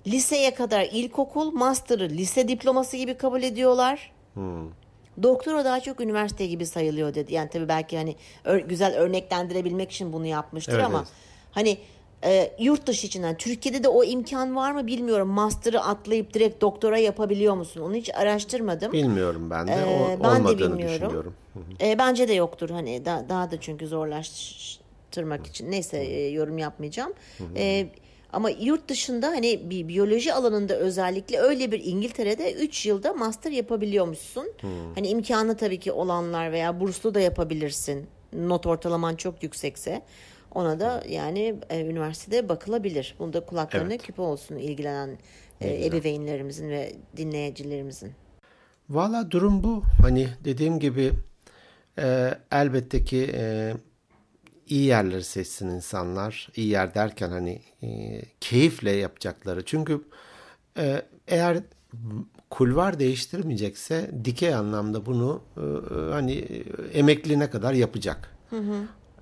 liseye 0.06 0.54
kadar 0.54 0.82
ilkokul 0.92 1.52
master'ı 1.52 2.08
lise 2.08 2.48
diploması 2.48 2.96
gibi 2.96 3.14
kabul 3.14 3.42
ediyorlar. 3.42 4.12
Doktora 5.22 5.64
daha 5.64 5.80
çok 5.80 6.00
üniversite 6.00 6.46
gibi 6.46 6.66
sayılıyor 6.66 7.14
dedi. 7.14 7.34
Yani 7.34 7.50
tabii 7.50 7.68
belki 7.68 7.96
hani 7.96 8.16
ör- 8.44 8.68
güzel 8.68 8.96
örneklendirebilmek 8.96 9.90
için 9.92 10.12
bunu 10.12 10.26
yapmıştır 10.26 10.72
Evet, 10.74 10.84
ama 10.84 10.98
evet. 10.98 11.08
hani 11.52 11.78
e, 12.24 12.50
yurt 12.58 12.86
dışı 12.86 13.06
içinden. 13.06 13.36
Türkiye'de 13.36 13.84
de 13.84 13.88
o 13.88 14.04
imkan 14.04 14.56
var 14.56 14.72
mı 14.72 14.86
bilmiyorum. 14.86 15.28
Master'ı 15.28 15.80
atlayıp 15.80 16.34
direkt 16.34 16.60
doktora 16.60 16.98
yapabiliyor 16.98 17.54
musun? 17.54 17.80
Onu 17.80 17.94
hiç 17.94 18.14
araştırmadım. 18.14 18.92
Bilmiyorum 18.92 19.50
ben 19.50 19.68
de. 19.68 19.72
O, 19.72 20.10
Ee, 20.10 20.18
ben 20.24 20.44
de 20.44 20.48
bilmiyorum. 20.58 20.78
düşünüyorum. 20.78 21.34
E, 21.80 21.98
bence 21.98 22.28
de 22.28 22.32
yoktur 22.34 22.70
hani 22.70 23.04
da- 23.04 23.24
daha 23.28 23.50
da 23.50 23.60
çünkü 23.60 23.86
zorlaştırmak 23.86 25.46
için. 25.46 25.70
Neyse 25.70 25.98
e, 25.98 26.28
yorum 26.28 26.58
yapmayacağım. 26.58 27.12
E, 27.56 27.86
ama 28.32 28.50
yurt 28.50 28.88
dışında 28.88 29.26
hani 29.28 29.70
bir 29.70 29.88
biyoloji 29.88 30.34
alanında 30.34 30.76
özellikle 30.76 31.38
öyle 31.38 31.72
bir 31.72 31.84
İngiltere'de 31.84 32.52
3 32.54 32.86
yılda 32.86 33.12
master 33.12 33.50
yapabiliyormuşsun. 33.50 34.52
Hani 34.94 35.08
imkanı 35.08 35.56
tabii 35.56 35.80
ki 35.80 35.92
olanlar 35.92 36.52
veya 36.52 36.80
burslu 36.80 37.14
da 37.14 37.20
yapabilirsin. 37.20 38.06
Not 38.32 38.66
ortalaman 38.66 39.16
çok 39.16 39.42
yüksekse. 39.42 40.02
Ona 40.54 40.80
da 40.80 41.02
yani 41.08 41.54
e, 41.70 41.80
üniversitede 41.86 42.48
bakılabilir. 42.48 43.14
Bunda 43.18 43.40
kulaklarına 43.46 43.92
Evet. 43.92 44.02
küpe 44.02 44.22
olsun 44.22 44.56
ilgilenen 44.56 45.18
e, 45.60 45.86
ebeveynlerimizin 45.86 46.70
ve 46.70 46.92
dinleyicilerimizin. 47.16 48.12
Valla 48.90 49.30
durum 49.30 49.62
bu. 49.62 49.82
Hani 50.02 50.28
dediğim 50.44 50.78
gibi 50.78 51.12
e, 51.98 52.30
elbette 52.52 53.04
ki 53.04 53.30
e, 53.34 53.72
iyi 54.68 54.84
yerleri 54.84 55.24
seçsin 55.24 55.68
insanlar. 55.68 56.48
İyi 56.56 56.68
yer 56.68 56.94
derken 56.94 57.30
hani 57.30 57.60
e, 57.82 58.22
keyifle 58.40 58.90
yapacakları. 58.90 59.64
Çünkü 59.64 60.04
e, 60.78 61.02
eğer 61.28 61.58
kulvar 62.50 62.98
değiştirmeyecekse 62.98 64.10
dikey 64.24 64.54
anlamda 64.54 65.06
bunu 65.06 65.42
e, 65.56 65.62
hani 66.12 66.34
emekliliğine 66.92 67.50
kadar 67.50 67.72
yapacak. 67.72 68.36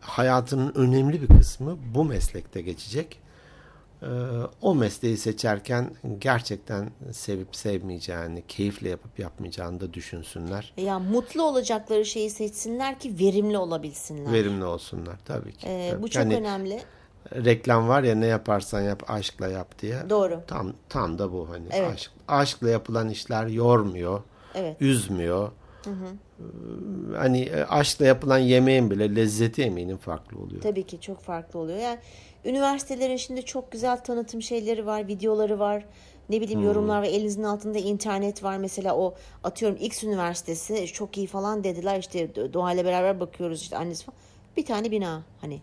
Hayatının 0.01 0.73
önemli 0.75 1.23
bir 1.23 1.39
kısmı 1.39 1.79
bu 1.95 2.05
meslekte 2.05 2.61
geçecek. 2.61 3.21
Ee, 4.03 4.07
o 4.63 4.75
mesleği 4.75 5.17
seçerken 5.17 5.91
gerçekten 6.19 6.91
sevip 7.13 7.57
sevmeyeceğini, 7.57 8.43
keyifle 8.49 8.89
yapıp 8.89 9.19
yapmayacağını 9.19 9.81
da 9.81 9.95
düşünsünler. 9.95 10.73
Ya 10.77 10.99
mutlu 10.99 11.43
olacakları 11.43 12.05
şeyi 12.05 12.31
seçsinler 12.31 12.99
ki 12.99 13.19
verimli 13.21 13.59
olabilsinler. 13.59 14.33
Verimli 14.33 14.65
olsunlar 14.65 15.17
tabii 15.25 15.53
ki. 15.53 15.67
Ee, 15.69 15.91
Tabii 15.91 16.03
bu 16.03 16.09
çok 16.09 16.23
Hani 16.23 16.37
önemli. 16.37 16.81
Reklam 17.35 17.89
var 17.89 18.03
ya 18.03 18.15
ne 18.15 18.27
yaparsan 18.27 18.81
yap 18.81 19.11
aşkla 19.11 19.49
yap 19.49 19.79
diye. 19.83 20.11
Doğru. 20.11 20.41
Tam 20.47 20.73
tam 20.89 21.19
da 21.19 21.33
bu 21.33 21.51
hani 21.51 21.67
Evet. 21.73 21.91
aşk 21.95 22.11
aşkla 22.29 22.71
yapılan 22.71 23.09
işler 23.09 23.47
yormuyor, 23.47 24.23
Evet. 24.55 24.77
üzmüyor. 24.83 25.51
Ee, 25.87 25.91
Hani 27.17 27.41
e, 27.41 27.65
aşkla 27.65 28.07
yapılan 28.07 28.39
yemeğin 28.39 28.91
bile 28.91 29.17
lezzeti 29.17 29.63
eminim 29.63 29.97
farklı 29.97 30.39
oluyor. 30.39 30.63
Tabii 30.63 30.83
ki 30.87 31.01
çok 31.01 31.21
farklı 31.21 31.59
oluyor. 31.59 31.79
Yani 31.79 31.99
üniversitelerin 32.45 33.17
şimdi 33.17 33.43
çok 33.45 33.73
güzel 33.73 33.97
tanıtım 33.97 34.43
şeyleri 34.43 34.87
var, 34.87 35.09
videoları 35.09 35.59
var. 35.59 35.85
Ne 36.29 36.41
bileyim 36.41 36.63
yorumlar 36.63 37.03
ve 37.03 37.09
elinizin 37.09 37.43
altında 37.43 37.79
internet 37.79 38.43
var. 38.43 38.57
Mesela 38.59 38.97
o 38.97 39.15
atıyorum 39.45 39.79
X 39.81 40.05
üniversitesi 40.05 40.87
çok 40.87 41.19
iyi 41.19 41.27
falan 41.27 41.65
dediler. 41.65 41.99
İşte 41.99 42.35
Doğa 42.53 42.73
ile 42.73 42.85
beraber 42.85 43.21
bakıyoruz 43.21 43.63
işte 43.63 43.77
annesi 43.77 44.05
falan. 44.05 44.19
Bir 44.57 44.65
tane 44.65 44.91
bina 44.91 45.23
hani. 45.41 45.61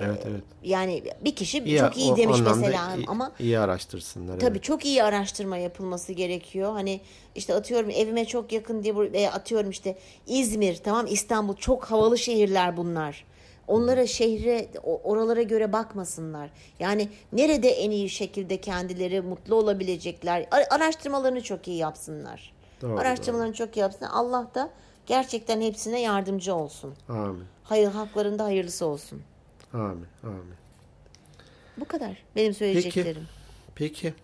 Evet 0.00 0.22
evet. 0.30 0.42
Yani 0.62 1.02
bir 1.24 1.36
kişi 1.36 1.58
İyi- 1.58 1.78
çok 1.78 1.96
iyi 1.96 2.16
demiş 2.16 2.38
mesela 2.44 2.96
iyi- 2.96 3.06
ama 3.06 3.32
iyi 3.38 3.58
araştırsınlar. 3.58 4.38
Tabii 4.40 4.52
evet. 4.52 4.62
çok 4.62 4.84
iyi 4.84 5.02
araştırma 5.02 5.56
yapılması 5.56 6.12
gerekiyor. 6.12 6.72
Hani 6.72 7.00
işte 7.34 7.54
atıyorum 7.54 7.90
evime 7.90 8.24
çok 8.24 8.52
yakın 8.52 8.82
diye 8.82 8.96
veya 8.96 9.32
atıyorum 9.32 9.70
işte 9.70 9.98
İzmir, 10.26 10.76
tamam 10.76 11.06
İstanbul 11.08 11.56
çok 11.56 11.84
havalı 11.84 12.18
şehirler 12.18 12.76
bunlar. 12.76 13.24
Onlara 13.68 14.06
şehre 14.06 14.68
oralara 14.82 15.42
göre 15.42 15.72
bakmasınlar. 15.72 16.50
Yani 16.80 17.08
nerede 17.32 17.68
en 17.68 17.90
iyi 17.90 18.08
şekilde 18.08 18.60
kendileri 18.60 19.20
mutlu 19.20 19.54
olabilecekler. 19.54 20.46
Ara- 20.50 20.66
Araştırmalarını 20.70 21.42
çok 21.42 21.68
iyi 21.68 21.76
yapsınlar. 21.76 22.52
Doğru, 22.82 22.98
Araştırmalarını 22.98 23.52
çok 23.54 23.76
iyi 23.76 23.80
yapsın. 23.80 24.04
Allah 24.06 24.50
da 24.54 24.70
gerçekten 25.06 25.60
hepsine 25.60 26.00
yardımcı 26.00 26.54
olsun. 26.54 26.94
Amin. 27.08 27.44
Hayır 27.64 27.88
haklarında 27.88 28.44
hayırlısı 28.44 28.86
olsun. 28.86 29.22
Amin. 29.72 30.06
Amin. 30.22 30.54
Bu 31.76 31.84
kadar 31.84 32.22
benim 32.36 32.54
söyleyeceklerim. 32.54 33.28
Peki. 33.74 34.14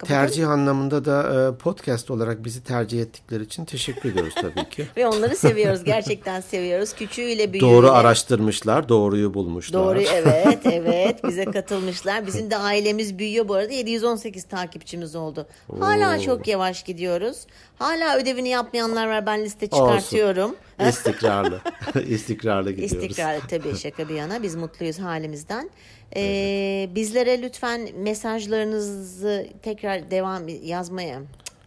Kapatalım. 0.00 0.26
Tercih 0.26 0.48
anlamında 0.48 1.04
da 1.04 1.48
e, 1.48 1.58
podcast 1.58 2.10
olarak 2.10 2.44
bizi 2.44 2.64
tercih 2.64 3.02
ettikleri 3.02 3.42
için 3.42 3.64
teşekkür 3.64 4.12
ediyoruz 4.12 4.34
tabii 4.34 4.68
ki. 4.68 4.86
Ve 4.96 5.06
onları 5.06 5.36
seviyoruz. 5.36 5.84
Gerçekten 5.84 6.40
seviyoruz. 6.40 6.94
Küçüğüyle 6.94 7.52
büyüğüyle. 7.52 7.72
Doğru 7.72 7.90
araştırmışlar, 7.92 8.88
doğruyu 8.88 9.34
bulmuşlar. 9.34 9.84
Doğru 9.84 10.00
evet 10.14 10.58
evet 10.64 11.24
bize 11.24 11.44
katılmışlar. 11.44 12.26
Bizim 12.26 12.50
de 12.50 12.56
ailemiz 12.56 13.18
büyüyor 13.18 13.48
bu 13.48 13.54
arada 13.54 13.72
718 13.72 14.44
takipçimiz 14.44 15.16
oldu. 15.16 15.46
Hala 15.80 16.16
Oo. 16.16 16.20
çok 16.20 16.48
yavaş 16.48 16.82
gidiyoruz. 16.82 17.46
Hala 17.80 18.16
ödevini 18.16 18.48
yapmayanlar 18.48 19.08
var 19.08 19.26
ben 19.26 19.44
liste 19.44 19.66
çıkartıyorum. 19.66 20.56
İstikrarlı. 20.88 21.60
İstikrarlı 22.08 22.70
gidiyoruz. 22.70 22.92
İstikrarlı 22.96 23.40
tabii 23.48 23.76
şaka 23.78 24.08
bir 24.08 24.14
yana 24.14 24.42
biz 24.42 24.54
mutluyuz 24.54 24.98
halimizden. 24.98 25.70
Ee, 26.16 26.88
Bizlere 26.94 27.42
lütfen 27.42 27.88
mesajlarınızı 27.96 29.46
tekrar 29.62 30.10
devam 30.10 30.48
yazmaya 30.48 31.20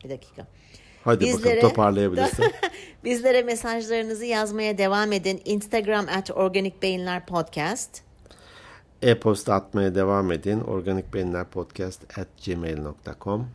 bir 0.04 0.10
dakika. 0.10 0.48
Hadi 1.04 1.26
Bizlere- 1.26 1.56
bakalım 1.56 1.70
toparlayabilirsin. 1.70 2.46
Bizlere 3.04 3.42
mesajlarınızı 3.44 4.26
yazmaya 4.26 4.78
devam 4.78 5.12
edin. 5.12 5.42
Instagram 5.46 6.06
at 6.18 6.32
Organik 6.32 6.82
Beyinler 6.82 7.26
Podcast. 7.26 8.02
E-posta 9.02 9.54
atmaya 9.54 9.96
devam 9.96 10.32
edin. 10.32 10.60
Organik 10.62 11.14
Beyinler 11.14 11.46
Podcast 11.46 12.20
at 12.20 12.28
gmail.com 12.46 13.48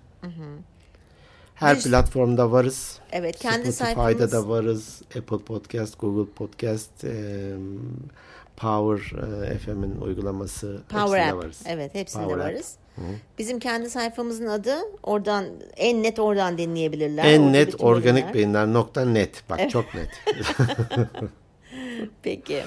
Her 1.58 1.76
Biz- 1.76 1.84
platformda 1.90 2.52
varız. 2.52 2.98
Evet, 3.12 3.38
kendi 3.38 3.72
Spotify'da 3.72 3.94
sayfamız- 4.04 4.32
da 4.32 4.48
varız. 4.48 5.02
Apple 5.18 5.38
Podcast, 5.38 5.98
Google 6.00 6.32
Podcast, 6.32 7.04
e, 7.04 7.52
Power 8.56 9.18
e, 9.52 9.58
FM'in 9.58 10.00
uygulaması. 10.00 10.80
Power 10.88 11.28
App. 11.28 11.36
varız. 11.44 11.62
Evet 11.66 11.94
hepsinde 11.94 12.24
Power 12.24 12.38
App. 12.40 12.54
varız. 12.54 12.74
Bizim 13.38 13.58
kendi 13.58 13.90
sayfamızın 13.90 14.46
adı 14.46 14.74
oradan 15.02 15.44
en 15.76 16.02
net 16.02 16.18
oradan 16.18 16.58
dinleyebilirler. 16.58 17.24
En 17.24 17.40
Orada 17.40 17.50
net 17.50 17.80
organik 17.82 18.34
beyinler 18.34 18.66
nokta 18.66 19.04
net. 19.04 19.42
Bak 19.50 19.70
çok 19.70 19.84
net. 19.94 20.08
Peki. 22.22 22.62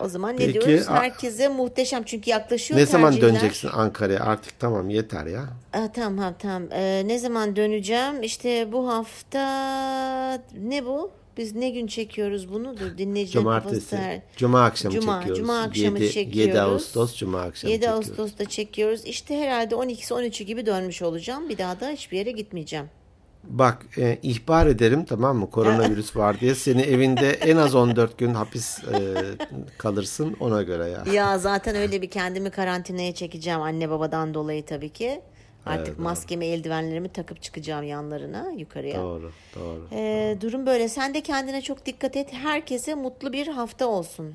O 0.00 0.08
zaman 0.08 0.32
ne 0.34 0.36
Peki, 0.36 0.52
diyoruz? 0.54 0.88
Herkese 0.88 1.48
muhteşem 1.48 2.02
çünkü 2.02 2.30
yaklaşıyor 2.30 2.80
ne 2.80 2.86
zaman 2.86 3.10
tercihler. 3.12 3.30
döneceksin 3.30 3.68
Ankara'ya? 3.72 4.20
Artık 4.20 4.60
tamam 4.60 4.90
yeter 4.90 5.26
ya. 5.26 5.44
Aa, 5.72 5.92
tamam 5.92 6.34
tamam. 6.38 6.62
Ee, 6.72 7.02
ne 7.06 7.18
zaman 7.18 7.56
döneceğim? 7.56 8.22
İşte 8.22 8.72
bu 8.72 8.88
hafta 8.88 9.40
ne 10.62 10.86
bu? 10.86 11.10
Biz 11.36 11.54
ne 11.54 11.70
gün 11.70 11.86
çekiyoruz 11.86 12.52
bunu? 12.52 12.78
Dur 12.78 12.98
dinleyicilerin 12.98 13.44
kafası 13.44 13.80
Cumartesi. 13.90 14.22
Cuma 14.36 14.64
akşamı 14.64 14.94
Cuma, 14.94 15.18
çekiyoruz. 15.18 15.40
Cuma 15.40 15.60
akşamı 15.62 15.98
7, 15.98 16.12
çekiyoruz. 16.12 16.48
7 16.48 16.60
Ağustos 16.60 17.16
Cuma 17.16 17.40
akşamı 17.40 17.72
7 17.72 17.80
çekiyoruz. 17.80 18.08
Ağustos'ta 18.08 18.44
çekiyoruz. 18.44 19.04
İşte 19.04 19.38
herhalde 19.38 19.74
12'si 19.74 20.14
13'ü 20.14 20.44
gibi 20.44 20.66
dönmüş 20.66 21.02
olacağım. 21.02 21.48
Bir 21.48 21.58
daha 21.58 21.80
da 21.80 21.90
hiçbir 21.90 22.18
yere 22.18 22.30
gitmeyeceğim. 22.30 22.86
Bak 23.48 23.86
e, 23.98 24.18
ihbar 24.22 24.66
ederim 24.66 25.04
tamam 25.04 25.36
mı? 25.36 25.50
Koronavirüs 25.50 26.16
var 26.16 26.40
diye 26.40 26.54
seni 26.54 26.82
evinde 26.82 27.30
en 27.30 27.56
az 27.56 27.74
14 27.74 28.18
gün 28.18 28.34
hapis 28.34 28.78
e, 28.84 29.14
kalırsın 29.78 30.36
ona 30.40 30.62
göre 30.62 30.88
ya. 30.88 31.12
Ya 31.12 31.38
zaten 31.38 31.76
öyle 31.76 32.02
bir 32.02 32.10
kendimi 32.10 32.50
karantinaya 32.50 33.14
çekeceğim 33.14 33.62
anne 33.62 33.90
babadan 33.90 34.34
dolayı 34.34 34.64
tabii 34.64 34.88
ki. 34.88 35.20
Artık 35.66 35.98
maskemi, 35.98 36.44
eldivenlerimi 36.46 37.08
takıp 37.08 37.42
çıkacağım 37.42 37.84
yanlarına, 37.84 38.50
yukarıya. 38.56 39.02
Doğru, 39.02 39.32
doğru. 39.54 39.88
Ee, 39.92 40.36
durum 40.40 40.66
böyle. 40.66 40.88
Sen 40.88 41.14
de 41.14 41.20
kendine 41.20 41.62
çok 41.62 41.86
dikkat 41.86 42.16
et. 42.16 42.32
Herkese 42.32 42.94
mutlu 42.94 43.32
bir 43.32 43.46
hafta 43.46 43.86
olsun. 43.86 44.34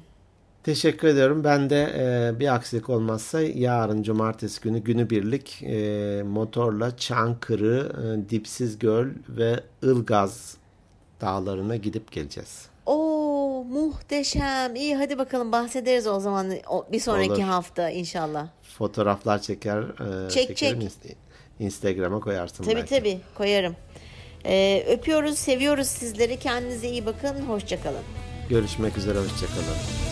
Teşekkür 0.63 1.08
ediyorum. 1.08 1.43
Ben 1.43 1.69
de 1.69 1.93
e, 1.98 2.39
bir 2.39 2.56
aksilik 2.56 2.89
olmazsa 2.89 3.41
yarın 3.41 4.04
cumartesi 4.04 4.62
günü 4.62 4.80
günübirlik 4.80 5.63
e, 5.63 6.24
motorla 6.24 6.98
Çankırı, 6.98 7.92
e, 8.25 8.29
Dipsiz 8.29 8.79
Göl 8.79 9.08
ve 9.29 9.60
Ilgaz 9.83 10.58
dağlarına 11.21 11.75
gidip 11.75 12.12
geleceğiz. 12.12 12.65
Oo 12.86 13.63
muhteşem. 13.69 14.75
İyi 14.75 14.96
hadi 14.96 15.17
bakalım 15.17 15.52
bahsederiz 15.52 16.08
o 16.08 16.19
zaman 16.19 16.52
bir 16.92 17.00
sonraki 17.00 17.31
Olur. 17.31 17.40
hafta 17.42 17.90
inşallah. 17.90 18.48
Fotoğraflar 18.77 19.42
çeker, 19.42 19.81
e, 20.27 20.29
Çek, 20.29 20.58
çek. 20.58 20.83
Inst- 20.83 21.15
Instagram'a 21.60 22.19
koyarsın 22.19 22.63
Tabii 22.63 22.75
belki. 22.75 22.90
tabii 23.00 23.19
koyarım. 23.38 23.75
Ee, 24.46 24.86
öpüyoruz, 24.90 25.38
seviyoruz 25.40 25.88
sizleri. 25.88 26.40
Kendinize 26.40 26.88
iyi 26.90 27.06
bakın. 27.06 27.36
Hoşçakalın. 27.48 28.02
Görüşmek 28.50 28.98
üzere, 28.98 29.19
hoşçakalın. 29.19 30.08